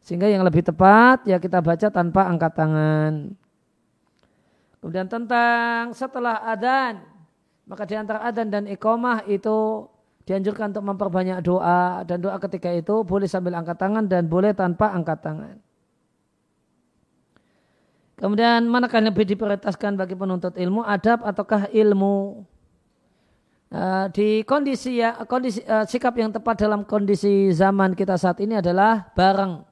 Sehingga 0.02 0.26
yang 0.26 0.42
lebih 0.42 0.66
tepat 0.66 1.22
ya 1.30 1.38
kita 1.38 1.62
baca 1.62 1.88
tanpa 1.88 2.26
angkat 2.26 2.52
tangan. 2.58 3.38
Kemudian 4.82 5.06
tentang 5.06 5.94
setelah 5.94 6.42
adan, 6.42 7.06
maka 7.70 7.86
di 7.86 7.94
antara 7.94 8.18
adan 8.26 8.50
dan 8.50 8.66
iqamah 8.66 9.22
itu 9.30 9.86
dianjurkan 10.26 10.74
untuk 10.74 10.86
memperbanyak 10.90 11.38
doa 11.46 12.02
dan 12.02 12.18
doa 12.18 12.34
ketika 12.42 12.70
itu 12.74 13.06
boleh 13.06 13.30
sambil 13.30 13.54
angkat 13.54 13.78
tangan 13.78 14.10
dan 14.10 14.26
boleh 14.26 14.50
tanpa 14.50 14.90
angkat 14.90 15.22
tangan. 15.22 15.56
Kemudian 18.18 18.66
manakah 18.70 19.02
yang 19.02 19.10
lebih 19.10 19.34
diprioritaskan 19.34 19.98
bagi 19.98 20.14
penuntut 20.14 20.54
ilmu, 20.54 20.82
adab 20.86 21.26
ataukah 21.26 21.70
ilmu? 21.70 22.46
Uh, 23.72 24.04
di 24.12 24.44
kondisi 24.44 25.00
ya 25.00 25.16
kondisi 25.24 25.64
uh, 25.64 25.88
sikap 25.88 26.12
yang 26.20 26.28
tepat 26.28 26.60
dalam 26.60 26.84
kondisi 26.84 27.48
zaman 27.56 27.96
kita 27.96 28.20
saat 28.20 28.36
ini 28.44 28.60
adalah 28.60 29.08
bareng 29.16 29.71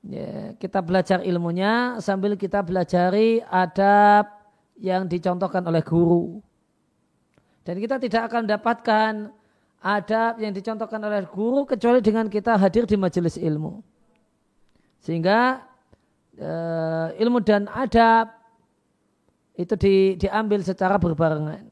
Ya, 0.00 0.56
kita 0.56 0.80
belajar 0.80 1.20
ilmunya 1.20 2.00
sambil 2.00 2.32
kita 2.32 2.64
belajari 2.64 3.44
adab 3.44 4.32
yang 4.80 5.04
dicontohkan 5.04 5.60
oleh 5.60 5.84
guru. 5.84 6.40
Dan 7.60 7.76
kita 7.76 8.00
tidak 8.00 8.32
akan 8.32 8.48
mendapatkan 8.48 9.12
adab 9.84 10.40
yang 10.40 10.56
dicontohkan 10.56 11.00
oleh 11.04 11.28
guru 11.28 11.68
kecuali 11.68 12.00
dengan 12.00 12.32
kita 12.32 12.56
hadir 12.56 12.88
di 12.88 12.96
majelis 12.96 13.36
ilmu. 13.36 13.84
Sehingga 15.04 15.68
eh, 16.40 17.08
ilmu 17.20 17.44
dan 17.44 17.68
adab 17.68 18.32
itu 19.60 19.76
di, 19.76 20.16
diambil 20.16 20.64
secara 20.64 20.96
berbarengan. 20.96 21.68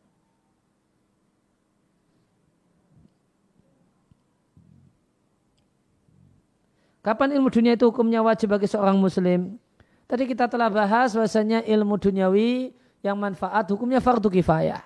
Kapan 7.08 7.40
ilmu 7.40 7.48
dunia 7.48 7.72
itu 7.72 7.88
hukumnya 7.88 8.20
wajib 8.20 8.52
bagi 8.52 8.68
seorang 8.68 9.00
muslim? 9.00 9.56
Tadi 10.04 10.28
kita 10.28 10.44
telah 10.44 10.68
bahas 10.68 11.16
bahasanya 11.16 11.64
ilmu 11.64 11.96
duniawi 11.96 12.76
yang 13.00 13.16
manfaat 13.16 13.64
hukumnya 13.72 13.96
fardu 13.96 14.28
kifayah. 14.28 14.84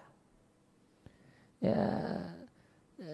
Ya. 1.59 1.83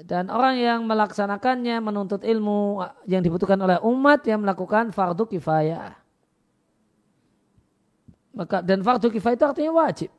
Dan 0.05 0.29
orang 0.29 0.61
yang 0.61 0.85
melaksanakannya 0.85 1.81
menuntut 1.81 2.21
ilmu 2.21 2.85
yang 3.09 3.25
dibutuhkan 3.25 3.57
oleh 3.57 3.81
umat 3.81 4.29
yang 4.29 4.45
melakukan 4.45 4.93
fardu 4.93 5.25
kifayah. 5.25 5.97
Maka 8.37 8.61
dan 8.61 8.85
fardu 8.85 9.09
kifayah 9.09 9.37
itu 9.41 9.47
artinya 9.49 9.73
wajib. 9.73 10.13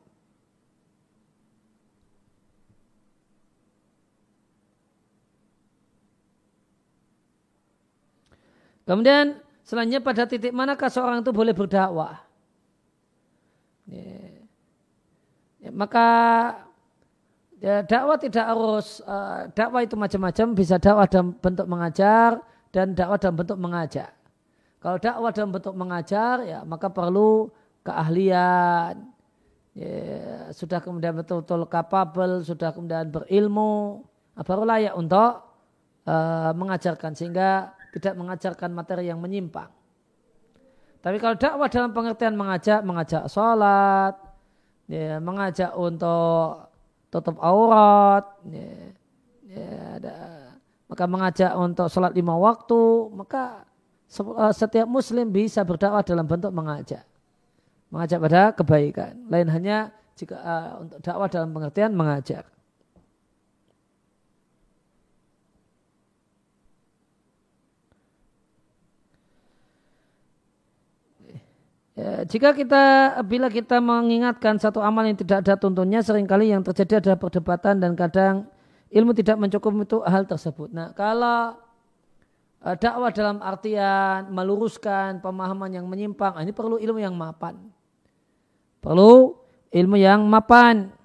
Kemudian 8.90 9.38
selanjutnya 9.62 10.02
pada 10.02 10.26
titik 10.26 10.50
manakah 10.50 10.90
seorang 10.90 11.22
itu 11.22 11.30
boleh 11.30 11.54
berdakwah? 11.54 12.26
Ya. 13.86 14.50
Ya, 15.62 15.70
maka 15.70 16.08
ya, 17.62 17.86
dakwah 17.86 18.18
tidak 18.18 18.50
harus 18.50 18.98
uh, 19.06 19.46
dakwah 19.54 19.86
itu 19.86 19.94
macam-macam 19.94 20.58
bisa 20.58 20.82
dakwah 20.82 21.06
dalam 21.06 21.38
bentuk 21.38 21.70
mengajar 21.70 22.42
dan 22.74 22.98
dakwah 22.98 23.22
dalam 23.22 23.38
bentuk 23.38 23.62
mengajak. 23.62 24.10
Kalau 24.82 24.98
dakwah 24.98 25.30
dalam 25.38 25.54
bentuk 25.54 25.76
mengajar 25.78 26.36
ya 26.50 26.66
maka 26.66 26.90
perlu 26.90 27.54
keahlian, 27.86 29.06
ya, 29.78 30.50
sudah 30.50 30.82
kemudian 30.82 31.14
betul-betul 31.14 31.70
kapabel, 31.70 32.42
sudah 32.42 32.74
kemudian 32.74 33.14
berilmu, 33.14 34.02
nah, 34.34 34.42
baru 34.42 34.66
layak 34.66 34.98
untuk 34.98 35.46
uh, 36.10 36.52
mengajarkan 36.58 37.14
sehingga 37.14 37.78
tidak 37.96 38.14
mengajarkan 38.18 38.70
materi 38.74 39.10
yang 39.10 39.18
menyimpang. 39.18 39.70
Tapi 41.00 41.16
kalau 41.18 41.36
dakwah 41.40 41.72
dalam 41.72 41.96
pengertian 41.96 42.36
mengajak, 42.36 42.84
mengajak 42.84 43.24
sholat, 43.32 44.20
ya, 44.92 45.18
mengajak 45.24 45.72
untuk 45.80 46.68
tutup 47.08 47.40
aurat, 47.40 48.28
ya, 48.52 48.70
ya, 49.48 49.70
ada, 49.96 50.14
maka 50.92 51.04
mengajak 51.08 51.52
untuk 51.56 51.88
sholat 51.88 52.12
lima 52.12 52.36
waktu, 52.36 52.82
maka 53.16 53.64
eh, 54.12 54.54
setiap 54.54 54.88
muslim 54.92 55.32
bisa 55.32 55.64
berdakwah 55.64 56.04
dalam 56.04 56.28
bentuk 56.28 56.52
mengajak. 56.52 57.08
Mengajak 57.90 58.20
pada 58.22 58.42
kebaikan. 58.54 59.14
Lain 59.32 59.50
hanya 59.50 59.90
jika 60.20 60.36
uh, 60.38 60.70
untuk 60.84 61.00
dakwah 61.02 61.32
dalam 61.32 61.50
pengertian 61.56 61.96
mengajak. 61.96 62.44
Ya, 72.00 72.24
jika 72.24 72.56
kita 72.56 72.84
bila 73.28 73.52
kita 73.52 73.84
mengingatkan 73.84 74.56
satu 74.56 74.80
amal 74.80 75.04
yang 75.04 75.20
tidak 75.20 75.44
ada 75.44 75.60
tuntunnya 75.60 76.00
sering 76.00 76.24
kali 76.24 76.48
yang 76.48 76.64
terjadi 76.64 77.04
adalah 77.04 77.20
perdebatan 77.20 77.76
dan 77.84 77.92
kadang 77.92 78.48
ilmu 78.88 79.12
tidak 79.12 79.36
mencukupi 79.36 79.84
itu 79.84 80.00
hal 80.08 80.24
tersebut. 80.24 80.72
Nah, 80.72 80.96
kalau 80.96 81.60
uh, 82.64 82.76
dakwah 82.80 83.12
dalam 83.12 83.44
artian 83.44 84.32
meluruskan 84.32 85.20
pemahaman 85.20 85.76
yang 85.76 85.86
menyimpang, 85.92 86.40
ah, 86.40 86.42
ini 86.48 86.56
perlu 86.56 86.80
ilmu 86.80 87.04
yang 87.04 87.20
mapan. 87.20 87.60
Perlu 88.80 89.36
ilmu 89.68 90.00
yang 90.00 90.24
mapan. 90.24 90.96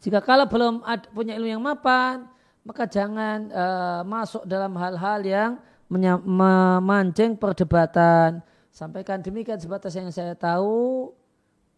Jika 0.00 0.24
kalau 0.24 0.48
belum 0.48 0.80
ada, 0.88 1.04
punya 1.12 1.36
ilmu 1.36 1.52
yang 1.52 1.60
mapan, 1.60 2.24
maka 2.64 2.88
jangan 2.88 3.52
uh, 3.52 4.00
masuk 4.08 4.48
dalam 4.48 4.72
hal-hal 4.80 5.20
yang 5.20 5.50
memancing 5.92 7.36
perdebatan. 7.36 8.40
Sampaikan 8.76 9.24
demikian 9.24 9.56
sebatas 9.56 9.96
yang 9.96 10.12
saya 10.12 10.36
tahu. 10.36 11.08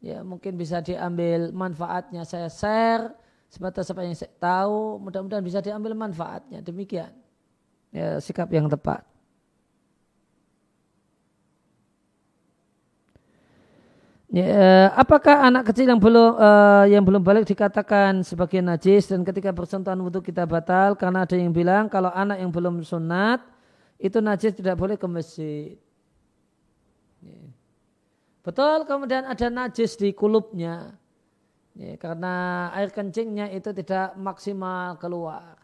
Ya 0.02 0.26
mungkin 0.26 0.58
bisa 0.58 0.82
diambil 0.82 1.54
manfaatnya 1.54 2.26
saya 2.26 2.50
share 2.50 3.14
sebatas 3.46 3.86
apa 3.86 4.02
yang 4.02 4.18
saya 4.18 4.34
tahu. 4.42 4.98
Mudah-mudahan 5.06 5.46
bisa 5.46 5.62
diambil 5.62 5.94
manfaatnya. 5.94 6.58
Demikian 6.58 7.14
ya, 7.94 8.18
sikap 8.18 8.50
yang 8.50 8.66
tepat. 8.66 9.06
Ya, 14.28 14.92
apakah 14.92 15.40
anak 15.48 15.70
kecil 15.72 15.88
yang 15.88 16.02
belum 16.02 16.36
uh, 16.36 16.84
yang 16.84 17.00
belum 17.00 17.22
balik 17.22 17.48
dikatakan 17.48 18.26
sebagai 18.26 18.60
najis 18.60 19.08
dan 19.08 19.24
ketika 19.24 19.54
bersentuhan 19.54 19.96
wudhu 20.02 20.20
kita 20.20 20.44
batal 20.44 20.98
karena 20.98 21.24
ada 21.24 21.32
yang 21.32 21.48
bilang 21.48 21.88
kalau 21.88 22.12
anak 22.12 22.42
yang 22.42 22.52
belum 22.52 22.84
sunat 22.84 23.40
itu 23.96 24.18
najis 24.18 24.52
tidak 24.52 24.74
boleh 24.76 24.98
ke 24.98 25.06
masjid. 25.08 25.78
Betul 28.48 28.88
kemudian 28.88 29.28
ada 29.28 29.52
najis 29.52 30.00
di 30.00 30.16
kulupnya 30.16 30.96
ya, 31.76 32.00
karena 32.00 32.68
air 32.72 32.88
kencingnya 32.88 33.52
itu 33.52 33.76
tidak 33.76 34.16
maksimal 34.16 34.96
keluar. 34.96 35.60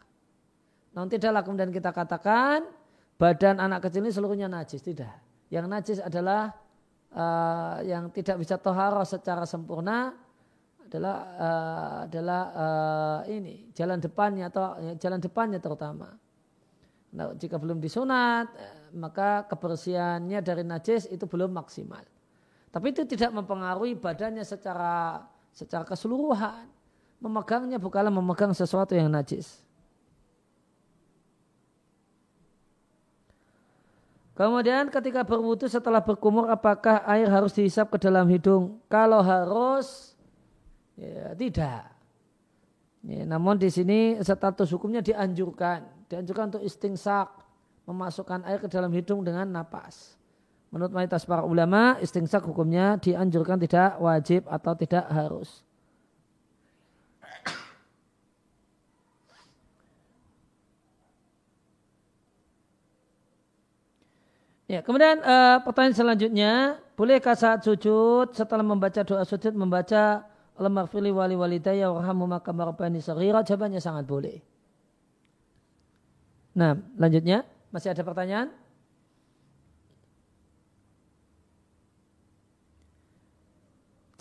Namun 0.93 1.09
tidaklah 1.09 1.41
kemudian 1.41 1.73
kita 1.73 1.89
katakan 1.89 2.69
badan 3.17 3.57
anak 3.57 3.89
kecil 3.89 4.05
ini 4.05 4.13
seluruhnya 4.13 4.45
najis 4.45 4.85
tidak. 4.85 5.17
Yang 5.49 5.65
najis 5.65 5.97
adalah 5.97 6.53
uh, 7.09 7.81
yang 7.81 8.13
tidak 8.13 8.37
bisa 8.37 8.61
tohara 8.61 9.01
secara 9.01 9.49
sempurna 9.49 10.13
adalah 10.85 11.17
uh, 11.41 11.97
adalah 12.05 12.41
uh, 12.53 13.19
ini 13.25 13.73
jalan 13.73 13.97
depannya 13.97 14.53
atau 14.53 14.77
ya, 14.77 14.93
jalan 14.93 15.17
depannya 15.17 15.57
terutama. 15.57 16.13
Nah, 17.17 17.33
jika 17.33 17.57
belum 17.57 17.81
disunat 17.81 18.53
maka 18.93 19.49
kebersihannya 19.49 20.37
dari 20.45 20.61
najis 20.61 21.09
itu 21.09 21.25
belum 21.25 21.49
maksimal. 21.49 22.13
Tapi 22.75 22.91
itu 22.91 23.07
tidak 23.07 23.31
mempengaruhi 23.31 23.95
badannya 23.95 24.43
secara 24.43 25.23
secara 25.55 25.87
keseluruhan. 25.87 26.67
Memegangnya 27.23 27.79
bukanlah 27.79 28.11
memegang 28.11 28.51
sesuatu 28.51 28.91
yang 28.91 29.07
najis. 29.07 29.63
Kemudian 34.35 34.91
ketika 34.91 35.23
berwudu 35.23 35.71
setelah 35.71 36.03
berkumur 36.03 36.51
apakah 36.51 36.99
air 37.07 37.31
harus 37.31 37.55
dihisap 37.55 37.87
ke 37.87 37.97
dalam 38.03 38.27
hidung? 38.27 38.83
Kalau 38.91 39.23
harus, 39.23 40.11
ya 40.99 41.31
tidak. 41.39 41.87
Ya, 43.07 43.23
namun 43.23 43.55
di 43.55 43.71
sini 43.71 44.19
status 44.19 44.67
hukumnya 44.75 44.99
dianjurkan. 44.99 45.87
Dianjurkan 46.11 46.51
untuk 46.51 46.67
istingsak, 46.67 47.31
memasukkan 47.87 48.43
air 48.43 48.59
ke 48.59 48.67
dalam 48.67 48.91
hidung 48.91 49.23
dengan 49.23 49.47
napas. 49.47 50.19
Menurut 50.73 50.91
mayoritas 50.91 51.23
para 51.23 51.45
ulama, 51.45 51.97
istingsak 52.03 52.43
hukumnya 52.43 52.97
dianjurkan 52.99 53.61
tidak 53.61 53.97
wajib 54.01 54.45
atau 54.49 54.73
tidak 54.75 55.05
harus. 55.07 55.65
Ya, 64.65 64.81
kemudian 64.81 65.21
uh, 65.21 65.61
pertanyaan 65.61 65.93
selanjutnya, 65.93 66.81
bolehkah 66.97 67.37
saat 67.37 67.61
sujud 67.61 68.33
setelah 68.33 68.65
membaca 68.65 69.05
doa 69.05 69.21
sujud 69.21 69.53
membaca 69.53 70.25
lemah 70.57 70.89
fili 70.89 71.13
wali 71.13 71.37
walidayya 71.37 71.93
warhamu 71.93 72.25
maka 72.25 72.49
marabani 72.49 72.97
saghira? 72.97 73.45
Jawabannya 73.45 73.77
sangat 73.77 74.09
boleh. 74.09 74.41
Nah, 76.57 76.81
lanjutnya 76.97 77.45
masih 77.69 77.93
ada 77.93 78.01
pertanyaan? 78.01 78.49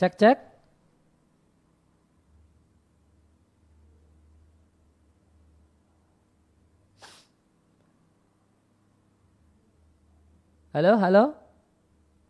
Cek 0.05 0.19
cek. 0.21 0.39
Halo, 10.77 11.01
halo? 11.01 11.33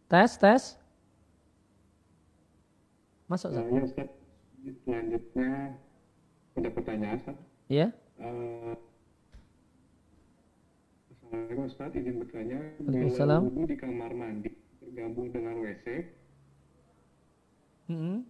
Tes, 0.07 0.39
tes? 0.39 0.79
Masuk, 3.27 3.51
Ustaz. 3.51 3.67
Uh, 3.67 3.75
ya, 3.75 3.83
Ustaz. 3.83 4.09
Selanjutnya 4.87 5.75
ada 6.55 6.69
pertanyaan, 6.71 7.19
Ustaz. 7.27 7.37
Iya. 7.67 7.91
Uh, 8.23 8.79
Assalamualaikum 11.11 11.67
Ustaz, 11.67 11.91
izin 11.99 12.23
bertanya. 12.23 12.59
Waalaikumsalam. 12.87 13.43
Di 13.67 13.77
kamar 13.83 14.15
mandi 14.15 14.55
tergabung 14.79 15.35
dengan 15.35 15.59
WC. 15.59 16.23
Hmm. 17.85 18.25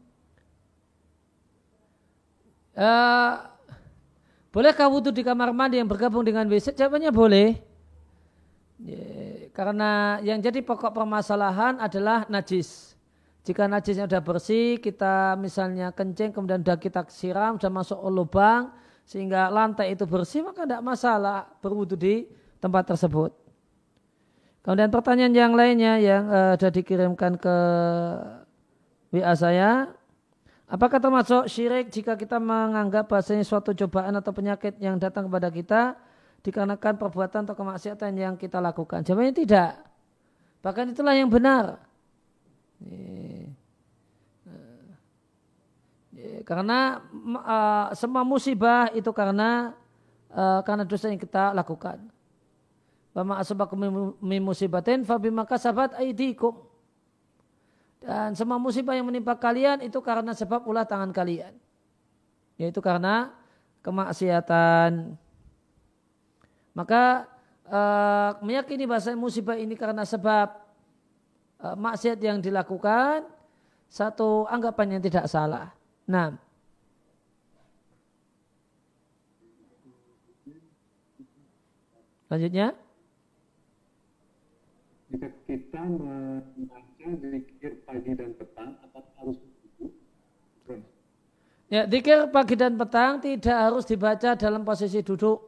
Uh, 2.74 3.32
bolehkah 4.50 4.90
wudhu 4.90 5.14
di 5.14 5.22
kamar 5.22 5.54
mandi 5.54 5.78
yang 5.78 5.86
bergabung 5.86 6.26
dengan 6.26 6.46
WC? 6.50 6.74
Jawabannya 6.74 7.14
boleh. 7.14 7.48
Ya, 8.82 9.06
karena 9.54 10.18
yang 10.26 10.42
jadi 10.42 10.58
pokok 10.58 10.90
permasalahan 10.90 11.78
adalah 11.78 12.26
najis. 12.26 12.98
Jika 13.46 13.70
najisnya 13.70 14.10
sudah 14.10 14.24
bersih, 14.24 14.80
kita 14.82 15.38
misalnya 15.38 15.94
kencing, 15.94 16.34
kemudian 16.34 16.64
sudah 16.64 16.78
kita 16.80 17.06
siram, 17.12 17.60
sudah 17.60 17.70
masuk 17.70 18.00
lubang, 18.10 18.72
sehingga 19.04 19.52
lantai 19.52 19.94
itu 19.94 20.08
bersih, 20.08 20.42
maka 20.42 20.64
tidak 20.64 20.82
masalah 20.82 21.46
berwudu 21.60 21.94
di 21.94 22.24
tempat 22.58 22.88
tersebut. 22.88 23.36
Kemudian 24.64 24.88
pertanyaan 24.88 25.34
yang 25.36 25.52
lainnya 25.52 26.00
yang 26.00 26.24
uh, 26.32 26.56
dikirimkan 26.56 27.36
ke 27.36 27.56
WA 29.14 29.30
saya, 29.38 29.94
apakah 30.66 30.98
termasuk 30.98 31.46
syirik 31.46 31.94
jika 31.94 32.18
kita 32.18 32.42
menganggap 32.42 33.06
bahasanya 33.06 33.46
suatu 33.46 33.70
cobaan 33.70 34.18
atau 34.18 34.34
penyakit 34.34 34.74
yang 34.82 34.98
datang 34.98 35.30
kepada 35.30 35.54
kita, 35.54 35.82
dikarenakan 36.42 36.98
perbuatan 36.98 37.46
atau 37.46 37.54
kemaksiatan 37.54 38.10
yang 38.18 38.34
kita 38.34 38.58
lakukan? 38.58 39.06
Jawabannya 39.06 39.34
tidak. 39.38 39.78
Bahkan 40.66 40.90
itulah 40.90 41.14
yang 41.14 41.30
benar. 41.30 41.78
Karena 46.42 47.00
uh, 47.38 47.86
semua 47.94 48.26
musibah 48.26 48.90
itu 48.92 49.08
karena 49.14 49.72
uh, 50.34 50.60
karena 50.66 50.82
dosa 50.82 51.06
yang 51.06 51.22
kita 51.22 51.54
lakukan. 51.54 52.02
Bama 53.14 53.38
asabakum 53.38 53.78
min 54.18 54.42
musibatin 54.42 55.06
fabima 55.06 55.46
kasabat 55.46 55.94
aidikum. 56.02 56.73
Dan 58.04 58.36
semua 58.36 58.60
musibah 58.60 58.92
yang 58.92 59.08
menimpa 59.08 59.32
kalian 59.32 59.80
itu 59.80 59.96
karena 60.04 60.36
sebab 60.36 60.68
ulah 60.68 60.84
tangan 60.84 61.08
kalian. 61.08 61.56
Yaitu 62.60 62.84
karena 62.84 63.32
kemaksiatan. 63.80 65.16
Maka 66.76 67.24
uh, 67.64 68.36
meyakini 68.44 68.84
bahasa 68.84 69.16
musibah 69.16 69.56
ini 69.56 69.72
karena 69.72 70.04
sebab 70.04 70.52
uh, 71.64 71.76
maksiat 71.80 72.20
yang 72.20 72.44
dilakukan 72.44 73.24
satu 73.88 74.44
anggapan 74.52 75.00
yang 75.00 75.02
tidak 75.02 75.24
salah. 75.24 75.72
Nah, 76.04 76.36
lanjutnya. 82.28 82.76
Jika 85.08 85.30
kita 85.46 85.80
zikir 87.12 87.84
pagi 87.84 88.12
dan 88.16 88.30
petang, 88.32 88.70
apakah 88.80 89.12
harus 89.20 89.36
duduk? 89.76 89.92
Ya, 91.68 91.84
zikir 91.84 92.32
pagi 92.32 92.54
dan 92.56 92.80
petang 92.80 93.20
tidak 93.20 93.58
harus 93.58 93.84
dibaca 93.84 94.32
dalam 94.38 94.62
posisi 94.64 95.04
duduk. 95.04 95.38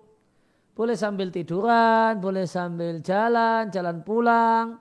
Boleh 0.76 0.92
sambil 0.92 1.32
tiduran, 1.32 2.20
boleh 2.20 2.44
sambil 2.44 3.00
jalan, 3.00 3.72
jalan 3.72 4.04
pulang 4.04 4.76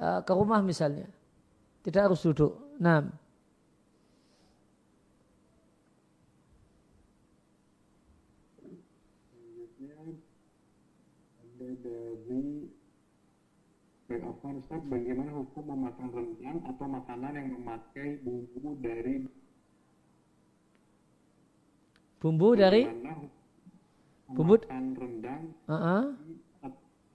uh, 0.00 0.24
ke 0.24 0.32
rumah 0.32 0.64
misalnya. 0.64 1.04
Tidak 1.84 2.00
harus 2.00 2.24
duduk. 2.24 2.80
Nah. 2.80 3.25
Bagaimana 14.86 15.30
hukum 15.34 15.64
memakan 15.66 16.08
rendang 16.14 16.58
atau 16.68 16.86
makanan 16.86 17.32
yang 17.34 17.48
memakai 17.58 18.08
bumbu 18.22 18.70
dari 18.80 19.14
bumbu 22.22 22.48
dari 22.56 22.82
bumbu 24.30 24.54
rendang 24.66 25.42
uh 25.66 25.74
-uh. 25.74 26.04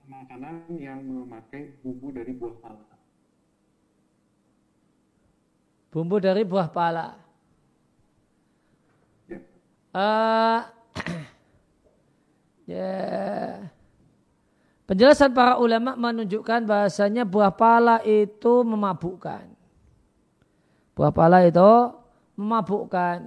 makanan 0.06 0.54
yang 0.76 1.00
memakai 1.02 1.74
bumbu 1.80 2.12
dari 2.12 2.32
buah 2.36 2.56
pala 2.60 2.96
bumbu 5.92 6.16
dari 6.20 6.42
buah 6.44 6.68
pala 6.70 7.06
ya. 9.28 9.38
uh, 9.96 10.60
Ya. 12.62 13.58
Penjelasan 14.92 15.32
para 15.32 15.56
ulama 15.56 15.96
menunjukkan 15.96 16.68
bahasanya 16.68 17.24
buah 17.24 17.48
pala 17.48 18.04
itu 18.04 18.60
memabukkan. 18.60 19.48
Buah 20.92 21.08
pala 21.08 21.48
itu 21.48 21.96
memabukkan. 22.36 23.24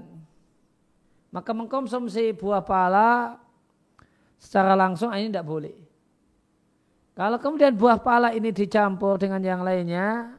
Maka 1.34 1.52
mengkonsumsi 1.58 2.38
buah 2.38 2.62
pala 2.62 3.42
secara 4.38 4.78
langsung 4.78 5.10
ini 5.10 5.34
tidak 5.34 5.50
boleh. 5.50 5.74
Kalau 7.18 7.42
kemudian 7.42 7.74
buah 7.74 7.98
pala 7.98 8.30
ini 8.38 8.54
dicampur 8.54 9.18
dengan 9.18 9.42
yang 9.42 9.66
lainnya, 9.66 10.38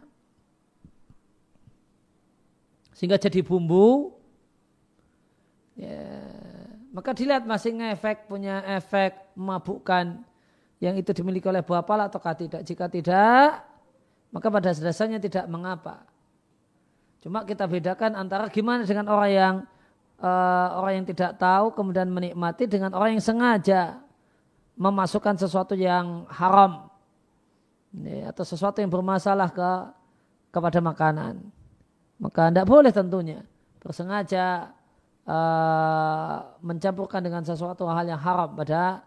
sehingga 2.95 3.18
jadi 3.18 3.43
bumbu, 3.43 4.14
ya, 5.74 6.07
maka 6.95 7.11
dilihat 7.18 7.43
masih 7.51 7.74
efek 7.91 8.31
punya 8.31 8.62
efek 8.79 9.35
memabukkan 9.35 10.22
yang 10.83 10.95
itu 10.97 11.11
dimiliki 11.16 11.49
oleh 11.49 11.64
buah 11.64 11.85
pala 11.85 12.09
atau 12.09 12.20
tidak. 12.20 12.61
Jika 12.61 12.87
tidak, 12.93 13.64
maka 14.29 14.47
pada 14.53 14.77
dasarnya 14.77 15.16
tidak 15.16 15.49
mengapa. 15.49 16.05
Cuma 17.24 17.43
kita 17.43 17.64
bedakan 17.64 18.14
antara 18.14 18.47
gimana 18.53 18.85
dengan 18.85 19.09
orang 19.09 19.33
yang 19.33 19.55
uh, 20.20 20.68
orang 20.79 21.03
yang 21.03 21.07
tidak 21.09 21.41
tahu 21.41 21.72
kemudian 21.72 22.07
menikmati 22.12 22.68
dengan 22.68 22.93
orang 22.93 23.16
yang 23.16 23.24
sengaja 23.24 23.99
memasukkan 24.77 25.41
sesuatu 25.41 25.72
yang 25.72 26.29
haram 26.29 26.93
ya, 27.97 28.29
atau 28.31 28.45
sesuatu 28.45 28.85
yang 28.85 28.93
bermasalah 28.93 29.49
ke 29.49 29.70
kepada 30.53 30.79
makanan. 30.85 31.41
Maka 32.20 32.49
tidak 32.53 32.68
boleh 32.68 32.93
tentunya 32.93 33.41
bersengaja 33.81 34.77
uh, 35.24 36.37
mencampurkan 36.61 37.24
dengan 37.24 37.45
sesuatu 37.45 37.89
hal 37.89 38.09
yang 38.09 38.20
haram 38.20 38.53
pada 38.53 39.05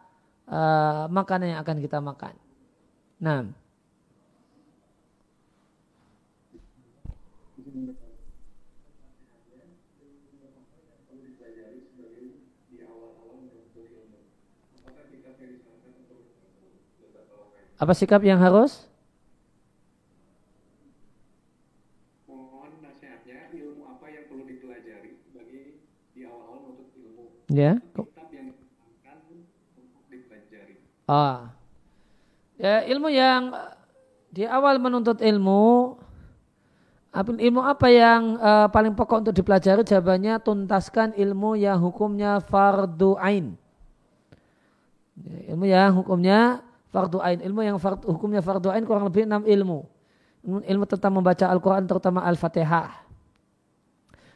uh, 0.49 1.05
makanan 1.07 1.55
yang 1.55 1.61
akan 1.61 1.77
kita 1.79 2.01
makan. 2.01 2.33
Nah. 3.21 3.45
Apa 17.79 17.95
sikap 17.95 18.19
yang 18.27 18.43
harus? 18.43 18.91
Mohon 22.27 22.83
nasihatnya 22.83 23.47
ilmu 23.55 23.87
apa 23.87 24.11
yang 24.11 24.27
perlu 24.27 24.43
dipelajari 24.43 25.15
bagi 25.31 25.79
di 26.11 26.21
awal-awal 26.27 26.75
menuntut 26.75 26.91
ilmu. 26.99 27.25
Ya. 27.47 27.79
Ah. 31.09 31.57
Ya, 32.61 32.85
ilmu 32.85 33.09
yang 33.09 33.49
di 34.29 34.45
awal 34.45 34.77
menuntut 34.77 35.25
ilmu 35.25 35.97
ilmu 37.17 37.65
apa 37.65 37.89
yang 37.89 38.37
uh, 38.37 38.69
paling 38.69 38.93
pokok 38.93 39.25
untuk 39.25 39.33
dipelajari 39.33 39.81
jawabannya 39.81 40.37
tuntaskan 40.45 41.17
ilmu 41.17 41.57
yang 41.57 41.81
hukumnya 41.81 42.37
fardu 42.45 43.17
ain. 43.17 43.57
Ya, 45.17 45.57
ilmu 45.57 45.65
yang 45.65 45.97
hukumnya 45.97 46.61
fardu 46.93 47.17
ain, 47.25 47.41
ilmu 47.41 47.65
yang 47.65 47.81
fardu, 47.81 48.05
hukumnya 48.05 48.45
fardu 48.45 48.69
ain 48.69 48.85
kurang 48.85 49.09
lebih 49.09 49.25
enam 49.25 49.41
ilmu. 49.49 49.89
Ilmu 50.45 50.85
tentang 50.85 51.17
membaca 51.17 51.49
Al-Quran 51.49 51.89
terutama 51.89 52.21
Al-Fatihah. 52.21 53.01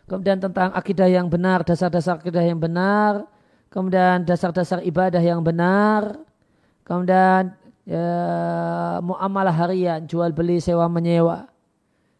Kemudian 0.09 0.41
tentang 0.41 0.73
akidah 0.73 1.05
yang 1.05 1.29
benar, 1.29 1.61
dasar-dasar 1.61 2.17
akidah 2.17 2.41
yang 2.41 2.57
benar. 2.57 3.29
Kemudian 3.69 4.25
dasar-dasar 4.25 4.81
ibadah 4.81 5.21
yang 5.21 5.39
benar 5.45 6.32
Kemudian 6.83 7.55
ya, 7.87 8.07
muamalah 8.99 9.55
harian, 9.55 10.03
jual 10.03 10.35
beli, 10.35 10.59
sewa 10.59 10.87
menyewa. 10.91 11.47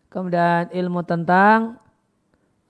Kemudian 0.08 0.72
ilmu 0.72 1.04
tentang 1.04 1.76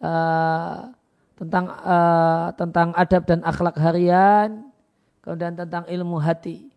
uh, 0.02 0.90
tentang 1.38 1.66
uh, 1.70 2.50
tentang 2.58 2.90
adab 2.98 3.24
dan 3.30 3.40
akhlak 3.46 3.78
harian. 3.78 4.66
Kemudian 5.22 5.54
tentang 5.54 5.86
ilmu 5.86 6.18
hati. 6.18 6.74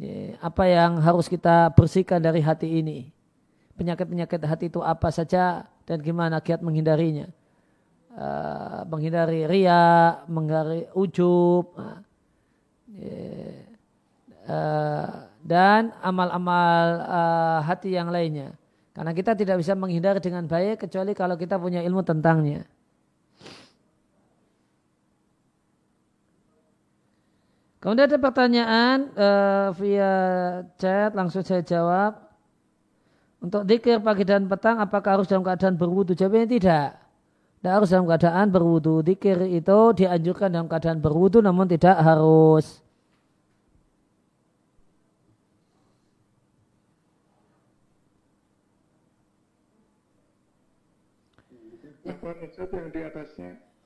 Ya, 0.00 0.40
apa 0.40 0.64
yang 0.64 0.96
harus 0.98 1.28
kita 1.28 1.68
bersihkan 1.76 2.24
dari 2.24 2.40
hati 2.40 2.80
ini? 2.80 3.12
Penyakit-penyakit 3.76 4.40
hati 4.44 4.66
itu 4.72 4.80
apa 4.80 5.12
saja 5.12 5.68
dan 5.84 6.00
gimana 6.00 6.40
kiat 6.40 6.64
menghindarinya? 6.64 7.28
Uh, 8.10 8.82
menghindari 8.88 9.44
ria, 9.44 10.24
menghindari 10.24 10.88
ujub. 10.96 11.74
Uh, 11.76 12.00
yeah 12.90 13.69
Eh, 14.50 15.06
dan 15.40 15.94
amal-amal 16.04 16.84
uh, 17.06 17.58
hati 17.64 17.94
yang 17.94 18.10
lainnya. 18.10 18.52
Karena 18.92 19.14
kita 19.14 19.32
tidak 19.32 19.62
bisa 19.62 19.72
menghindar 19.78 20.18
dengan 20.20 20.44
baik 20.44 20.84
kecuali 20.84 21.14
kalau 21.16 21.38
kita 21.38 21.56
punya 21.56 21.80
ilmu 21.80 22.02
tentangnya. 22.04 22.66
Kemudian 27.80 28.10
ada 28.12 28.20
pertanyaan 28.20 29.08
uh, 29.16 29.72
via 29.80 30.12
chat, 30.76 31.16
langsung 31.16 31.40
saya 31.40 31.64
jawab. 31.64 32.20
Untuk 33.40 33.64
dikir 33.64 34.04
pagi 34.04 34.28
dan 34.28 34.44
petang, 34.44 34.76
apakah 34.82 35.16
harus 35.16 35.30
dalam 35.30 35.40
keadaan 35.40 35.80
berwudu? 35.80 36.12
Jawabnya 36.12 36.44
tidak. 36.44 36.88
Tidak 37.62 37.72
harus 37.72 37.88
dalam 37.88 38.04
keadaan 38.04 38.52
berwudu. 38.52 39.00
Dikir 39.00 39.40
itu 39.48 39.78
dianjurkan 39.96 40.52
dalam 40.52 40.68
keadaan 40.68 41.00
berwudu, 41.00 41.40
namun 41.40 41.64
tidak 41.64 41.96
harus. 41.96 42.84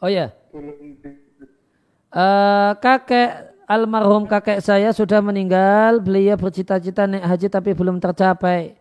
Oh 0.02 0.10
ya. 0.10 0.34
Uh, 2.14 2.72
kakek 2.82 3.54
almarhum 3.70 4.26
kakek 4.26 4.58
saya 4.58 4.90
sudah 4.90 5.22
meninggal. 5.22 6.02
Beliau 6.02 6.34
bercita-cita 6.34 7.06
naik 7.06 7.24
haji 7.24 7.46
tapi 7.48 7.70
belum 7.72 8.02
tercapai. 8.02 8.74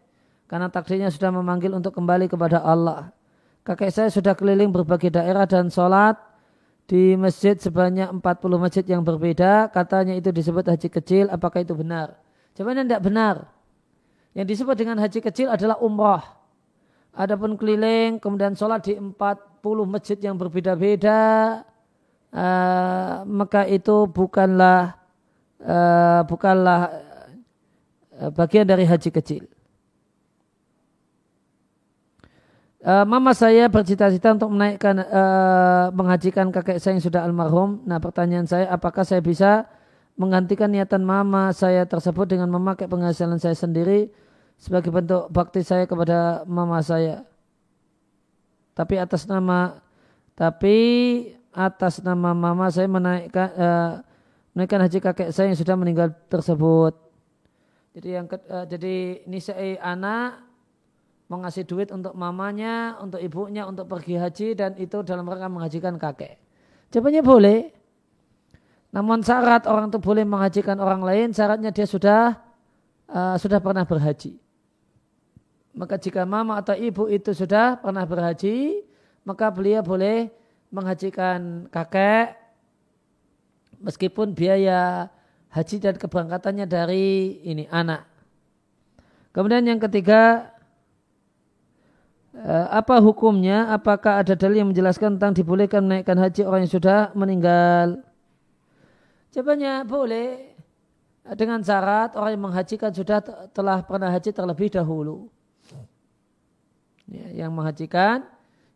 Karena 0.50 0.70
takdirnya 0.70 1.10
sudah 1.10 1.34
memanggil 1.34 1.74
untuk 1.74 1.96
kembali 1.96 2.30
kepada 2.30 2.62
Allah. 2.62 3.14
Kakek 3.64 3.90
saya 3.90 4.10
sudah 4.12 4.36
keliling 4.36 4.70
berbagai 4.70 5.08
daerah 5.08 5.48
dan 5.48 5.72
sholat 5.72 6.20
di 6.84 7.16
masjid 7.16 7.56
sebanyak 7.56 8.12
40 8.12 8.22
masjid 8.60 8.86
yang 8.86 9.02
berbeda. 9.02 9.72
Katanya 9.72 10.14
itu 10.14 10.30
disebut 10.30 10.68
haji 10.68 10.90
kecil. 10.92 11.26
Apakah 11.32 11.64
itu 11.64 11.72
benar? 11.74 12.20
Jawabannya 12.54 12.86
tidak 12.86 13.04
benar. 13.08 13.36
Yang 14.36 14.58
disebut 14.58 14.76
dengan 14.76 14.98
haji 15.00 15.20
kecil 15.24 15.48
adalah 15.50 15.80
umrah. 15.80 16.43
Adapun 17.14 17.54
keliling, 17.54 18.18
kemudian 18.18 18.58
sholat 18.58 18.90
di 18.90 18.98
40 18.98 19.14
masjid 19.86 20.18
yang 20.18 20.34
berbeda-beda, 20.34 21.62
uh, 22.34 23.22
maka 23.30 23.70
itu 23.70 24.10
bukanlah 24.10 24.98
uh, 25.62 26.26
bukanlah 26.26 26.90
uh, 28.18 28.32
bagian 28.34 28.66
dari 28.66 28.90
haji 28.90 29.14
kecil. 29.14 29.46
Uh, 32.82 33.06
mama 33.06 33.32
saya 33.32 33.70
bercita-cita 33.70 34.34
untuk 34.34 34.50
menaikkan 34.50 35.06
uh, 35.06 35.94
menghajikan 35.94 36.50
kakek 36.50 36.82
saya 36.82 36.98
yang 36.98 37.06
sudah 37.06 37.22
almarhum. 37.24 37.80
Nah, 37.86 38.02
pertanyaan 38.02 38.50
saya 38.50 38.68
apakah 38.74 39.06
saya 39.06 39.22
bisa 39.22 39.70
menggantikan 40.18 40.68
niatan 40.68 41.06
mama 41.06 41.54
saya 41.54 41.86
tersebut 41.86 42.26
dengan 42.26 42.50
memakai 42.50 42.90
penghasilan 42.90 43.38
saya 43.38 43.54
sendiri 43.54 44.10
sebagai 44.64 44.96
bentuk 44.96 45.28
bakti 45.28 45.60
saya 45.60 45.84
kepada 45.84 46.48
mama 46.48 46.80
saya. 46.80 47.28
Tapi 48.72 48.96
atas 48.96 49.28
nama 49.28 49.84
tapi 50.40 50.78
atas 51.52 52.00
nama 52.00 52.32
mama 52.32 52.72
saya 52.72 52.88
menaikkan 52.88 53.50
uh, 53.60 53.92
menaikkan 54.56 54.80
haji 54.88 55.04
kakek 55.04 55.30
saya 55.36 55.52
yang 55.52 55.60
sudah 55.60 55.76
meninggal 55.76 56.16
tersebut. 56.32 56.96
Jadi 57.92 58.10
yang 58.16 58.26
uh, 58.32 58.64
jadi 58.64 59.28
ini 59.28 59.40
saya 59.44 59.84
anak 59.84 60.40
mengasih 61.28 61.68
duit 61.68 61.92
untuk 61.92 62.16
mamanya, 62.16 62.96
untuk 63.04 63.20
ibunya, 63.20 63.68
untuk 63.68 63.92
pergi 63.92 64.16
haji 64.16 64.48
dan 64.56 64.80
itu 64.80 65.04
dalam 65.04 65.28
rangka 65.28 65.52
menghajikan 65.52 66.00
kakek. 66.00 66.40
Jawabannya 66.96 67.22
boleh. 67.26 67.60
Namun 68.96 69.26
syarat 69.26 69.68
orang 69.68 69.92
itu 69.92 70.00
boleh 70.00 70.24
menghajikan 70.24 70.78
orang 70.78 71.02
lain, 71.02 71.34
syaratnya 71.34 71.74
dia 71.74 71.90
sudah 71.90 72.38
uh, 73.10 73.36
sudah 73.36 73.58
pernah 73.58 73.84
berhaji. 73.84 74.43
Maka 75.74 75.98
jika 75.98 76.22
mama 76.24 76.62
atau 76.62 76.78
ibu 76.78 77.10
itu 77.10 77.34
sudah 77.34 77.82
pernah 77.82 78.06
berhaji, 78.06 78.86
maka 79.26 79.50
beliau 79.50 79.82
boleh 79.82 80.30
menghajikan 80.70 81.66
kakek 81.74 82.38
meskipun 83.82 84.38
biaya 84.38 85.10
haji 85.50 85.76
dan 85.82 85.96
keberangkatannya 85.98 86.66
dari 86.66 87.42
ini 87.46 87.66
anak. 87.70 88.06
Kemudian 89.34 89.66
yang 89.66 89.82
ketiga, 89.82 90.54
eh, 92.38 92.68
apa 92.70 93.02
hukumnya? 93.02 93.74
Apakah 93.74 94.22
ada 94.22 94.38
dalil 94.38 94.62
yang 94.62 94.70
menjelaskan 94.70 95.18
tentang 95.18 95.34
dibolehkan 95.34 95.82
menaikkan 95.86 96.18
haji 96.22 96.46
orang 96.46 96.70
yang 96.70 96.74
sudah 96.74 97.00
meninggal? 97.18 98.02
Jawabannya 99.34 99.90
boleh 99.90 100.54
dengan 101.34 101.66
syarat 101.66 102.14
orang 102.14 102.38
yang 102.38 102.44
menghajikan 102.46 102.94
sudah 102.94 103.26
telah 103.50 103.82
pernah 103.82 104.14
haji 104.14 104.30
terlebih 104.30 104.70
dahulu. 104.70 105.34
Ya, 107.14 107.46
yang 107.46 107.54
menghajikan 107.54 108.26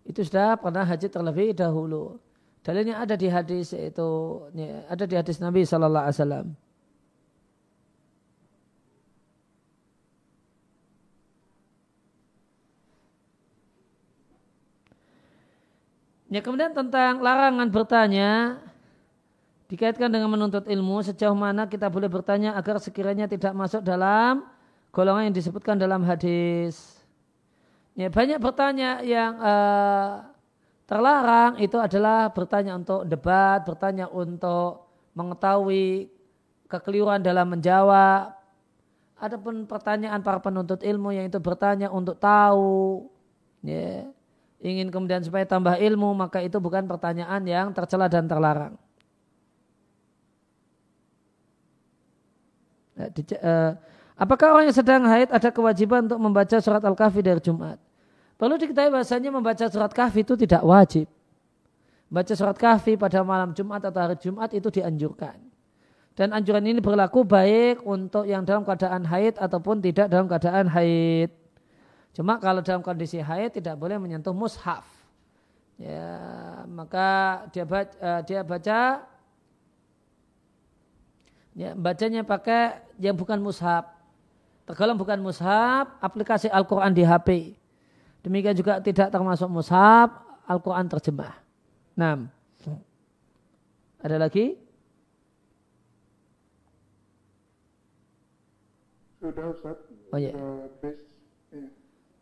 itu 0.06 0.22
sudah 0.22 0.62
pernah 0.62 0.86
haji 0.86 1.10
terlebih 1.10 1.58
dahulu. 1.58 2.22
Dalilnya 2.62 3.02
ada 3.02 3.18
di 3.18 3.26
hadis 3.26 3.74
itu 3.74 4.10
ya, 4.54 4.86
ada 4.86 5.04
di 5.10 5.16
hadis 5.18 5.42
Nabi 5.42 5.66
Shallallahu 5.66 6.06
Alaihi 6.06 6.18
Wasallam. 6.22 6.48
Ya 16.28 16.44
kemudian 16.44 16.76
tentang 16.76 17.24
larangan 17.24 17.72
bertanya 17.72 18.60
dikaitkan 19.72 20.12
dengan 20.12 20.28
menuntut 20.28 20.68
ilmu 20.68 21.00
sejauh 21.00 21.34
mana 21.34 21.72
kita 21.72 21.88
boleh 21.88 22.12
bertanya 22.12 22.52
agar 22.54 22.84
sekiranya 22.84 23.32
tidak 23.32 23.56
masuk 23.56 23.80
dalam 23.80 24.44
golongan 24.92 25.32
yang 25.32 25.36
disebutkan 25.40 25.80
dalam 25.80 26.04
hadis. 26.04 26.97
Ya 27.98 28.14
banyak 28.14 28.38
bertanya 28.38 29.02
yang 29.02 29.42
uh, 29.42 30.22
terlarang 30.86 31.58
itu 31.58 31.82
adalah 31.82 32.30
bertanya 32.30 32.78
untuk 32.78 33.10
debat, 33.10 33.66
bertanya 33.66 34.06
untuk 34.06 34.86
mengetahui 35.18 36.06
kekeliruan 36.70 37.26
dalam 37.26 37.50
menjawab. 37.50 38.38
Adapun 39.18 39.66
pertanyaan 39.66 40.22
para 40.22 40.38
penuntut 40.38 40.86
ilmu 40.86 41.10
yang 41.10 41.26
itu 41.26 41.42
bertanya 41.42 41.90
untuk 41.90 42.22
tahu, 42.22 43.10
ya, 43.66 44.06
ingin 44.62 44.94
kemudian 44.94 45.26
supaya 45.26 45.42
tambah 45.42 45.74
ilmu, 45.74 46.14
maka 46.14 46.38
itu 46.46 46.62
bukan 46.62 46.86
pertanyaan 46.86 47.42
yang 47.50 47.74
tercela 47.74 48.06
dan 48.06 48.30
terlarang. 48.30 48.78
Nah, 52.94 53.10
uh, 53.10 53.72
apakah 54.22 54.54
orang 54.54 54.70
yang 54.70 54.78
sedang 54.78 55.02
haid 55.10 55.34
ada 55.34 55.50
kewajiban 55.50 56.06
untuk 56.06 56.22
membaca 56.22 56.62
surat 56.62 56.86
Al-Kahfi 56.86 57.26
dari 57.26 57.42
Jumat? 57.42 57.87
Perlu 58.38 58.54
diketahui 58.62 58.94
bahasanya 58.94 59.34
membaca 59.34 59.66
surat 59.66 59.90
Kahfi 59.90 60.22
itu 60.22 60.38
tidak 60.38 60.62
wajib. 60.62 61.10
Baca 62.08 62.34
surat 62.38 62.54
Kahfi 62.54 62.94
pada 62.94 63.26
malam 63.26 63.52
Jumat 63.58 63.82
atau 63.82 63.98
hari 63.98 64.16
Jumat 64.22 64.54
itu 64.54 64.70
dianjurkan. 64.70 65.42
Dan 66.14 66.34
anjuran 66.34 66.66
ini 66.66 66.82
berlaku 66.82 67.26
baik 67.26 67.82
untuk 67.86 68.26
yang 68.30 68.46
dalam 68.46 68.66
keadaan 68.66 69.06
haid 69.06 69.38
ataupun 69.38 69.82
tidak 69.82 70.10
dalam 70.10 70.30
keadaan 70.30 70.66
haid. 70.70 71.30
Cuma 72.14 72.42
kalau 72.42 72.66
dalam 72.66 72.82
kondisi 72.82 73.22
haid 73.22 73.58
tidak 73.58 73.78
boleh 73.78 74.02
menyentuh 74.02 74.34
mushaf. 74.34 74.86
Ya, 75.78 76.18
maka 76.66 77.46
dia 77.54 77.62
baca, 77.62 77.94
uh, 78.02 78.22
dia 78.26 78.42
baca 78.42 79.06
ya, 81.54 81.70
bacanya 81.78 82.22
pakai 82.26 82.82
yang 82.98 83.14
bukan 83.14 83.38
mushaf. 83.38 83.86
Tergolong 84.66 84.98
bukan 84.98 85.22
mushaf, 85.22 85.86
aplikasi 86.02 86.50
Al-Quran 86.50 86.98
di 86.98 87.06
HP. 87.06 87.58
Demikian 88.26 88.56
juga 88.58 88.80
tidak 88.82 89.14
termasuk 89.14 89.48
mushaf, 89.48 90.10
Al-Quran 90.48 90.88
terjemah. 90.90 91.36
Nah, 91.98 92.30
ada 94.02 94.18
lagi? 94.22 94.56
Sudah 99.18 99.46
Ustaz. 99.50 99.78
Oh 100.14 100.20
iya. 100.22 100.32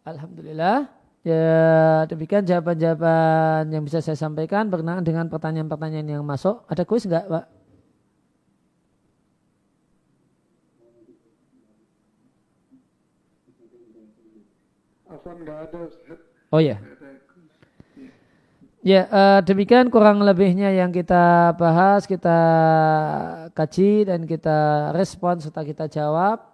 Alhamdulillah. 0.07 0.89
Ya 1.25 2.05
demikian 2.05 2.45
jawaban-jawaban 2.45 3.73
yang 3.73 3.81
bisa 3.81 3.97
saya 3.97 4.13
sampaikan 4.13 4.69
berkenaan 4.69 5.01
dengan 5.01 5.25
pertanyaan-pertanyaan 5.25 6.21
yang 6.21 6.23
masuk. 6.25 6.61
Ada 6.69 6.85
kuis 6.85 7.09
enggak 7.09 7.25
Pak? 7.25 7.45
Oh 16.53 16.61
ya. 16.61 16.77
Ya 18.85 19.09
uh, 19.09 19.41
demikian 19.41 19.89
kurang 19.89 20.21
lebihnya 20.21 20.69
yang 20.69 20.93
kita 20.93 21.57
bahas, 21.57 22.05
kita 22.05 22.37
kaji 23.57 24.05
dan 24.05 24.29
kita 24.29 24.93
respon 24.93 25.41
serta 25.41 25.65
kita 25.65 25.89
jawab. 25.89 26.45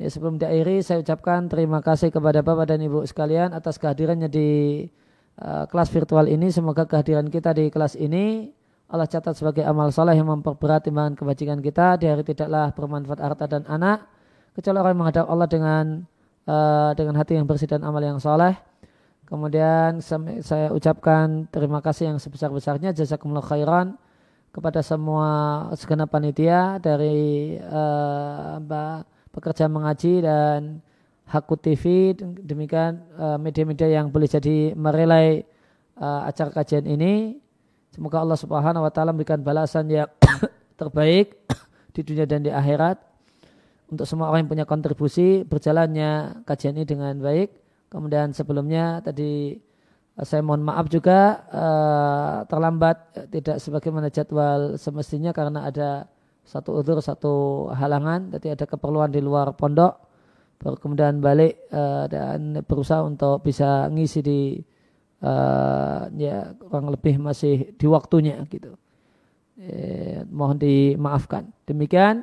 Ya, 0.00 0.08
sebelum 0.08 0.40
diakhiri 0.40 0.80
saya 0.80 1.04
ucapkan 1.04 1.50
terima 1.52 1.84
kasih 1.84 2.08
kepada 2.08 2.40
Bapak 2.40 2.72
dan 2.72 2.80
Ibu 2.80 3.04
sekalian 3.04 3.52
atas 3.52 3.76
kehadirannya 3.76 4.32
di 4.32 4.48
uh, 5.44 5.68
kelas 5.68 5.92
virtual 5.92 6.24
ini. 6.24 6.48
Semoga 6.48 6.88
kehadiran 6.88 7.28
kita 7.28 7.52
di 7.52 7.68
kelas 7.68 8.00
ini 8.00 8.48
Allah 8.88 9.04
catat 9.04 9.36
sebagai 9.36 9.68
amal 9.68 9.92
soleh 9.92 10.16
yang 10.16 10.32
memperberat 10.32 10.88
timbangan 10.88 11.12
kebajikan 11.12 11.60
kita. 11.60 12.00
Di 12.00 12.08
hari 12.08 12.24
tidaklah 12.24 12.72
bermanfaat 12.72 13.20
harta 13.20 13.44
dan 13.44 13.68
anak. 13.68 14.08
Kecuali 14.56 14.80
orang 14.80 14.96
menghadap 14.96 15.28
Allah 15.28 15.44
dengan 15.44 15.84
uh, 16.48 16.90
dengan 16.96 17.20
hati 17.20 17.36
yang 17.36 17.44
bersih 17.44 17.68
dan 17.68 17.84
amal 17.84 18.00
yang 18.00 18.16
soleh. 18.16 18.56
Kemudian 19.28 20.00
saya 20.40 20.72
ucapkan 20.72 21.44
terima 21.52 21.84
kasih 21.84 22.16
yang 22.16 22.18
sebesar-besarnya. 22.18 22.96
Jazakumullah 22.96 23.44
khairan 23.44 24.00
kepada 24.48 24.80
semua 24.80 25.28
segenap 25.76 26.08
panitia 26.08 26.80
dari 26.80 27.60
uh, 27.60 28.56
pekerja 29.28 29.68
mengaji 29.68 30.24
dan 30.24 30.80
Haku 31.28 31.60
TV 31.60 32.16
demikian 32.16 33.04
eh, 33.20 33.36
media-media 33.36 34.00
yang 34.00 34.08
boleh 34.08 34.24
jadi 34.24 34.72
merelai 34.72 35.44
uh, 36.00 36.24
acara 36.24 36.48
kajian 36.48 36.88
ini. 36.88 37.36
Semoga 37.92 38.24
Allah 38.24 38.40
Subhanahu 38.40 38.80
wa 38.80 38.88
taala 38.88 39.12
memberikan 39.12 39.44
balasan 39.44 39.92
yang 39.92 40.08
terbaik 40.80 41.36
di 41.94 42.00
dunia 42.00 42.24
dan 42.24 42.40
di 42.40 42.48
akhirat 42.48 42.96
untuk 43.88 44.04
semua 44.04 44.28
orang 44.28 44.44
yang 44.44 44.50
punya 44.52 44.66
kontribusi 44.68 45.42
berjalannya 45.48 46.44
kajian 46.44 46.76
ini 46.76 46.84
dengan 46.84 47.14
baik. 47.18 47.52
Kemudian 47.88 48.36
sebelumnya 48.36 49.00
tadi 49.00 49.56
uh, 50.16 50.24
saya 50.24 50.44
mohon 50.44 50.60
maaf 50.60 50.92
juga 50.92 51.42
uh, 51.48 52.36
terlambat 52.44 53.28
tidak 53.32 53.56
sebagaimana 53.64 54.12
jadwal 54.12 54.76
semestinya 54.76 55.32
karena 55.32 55.68
ada 55.68 56.04
satu 56.44 56.80
udur 56.84 57.00
satu 57.00 57.68
halangan. 57.72 58.32
Jadi 58.36 58.52
ada 58.52 58.64
keperluan 58.68 59.08
di 59.08 59.24
luar 59.24 59.56
pondok. 59.56 60.06
Kemudian 60.58 61.22
balik 61.22 61.70
uh, 61.70 62.10
dan 62.10 62.60
berusaha 62.66 63.00
untuk 63.06 63.46
bisa 63.46 63.86
ngisi 63.88 64.20
di 64.20 64.40
ya 66.14 66.54
kurang 66.62 66.94
lebih 66.94 67.18
masih 67.18 67.74
di 67.74 67.86
waktunya 67.90 68.38
gitu. 68.46 68.78
Eh, 69.58 70.22
mohon 70.30 70.54
dimaafkan. 70.54 71.50
Demikian 71.66 72.22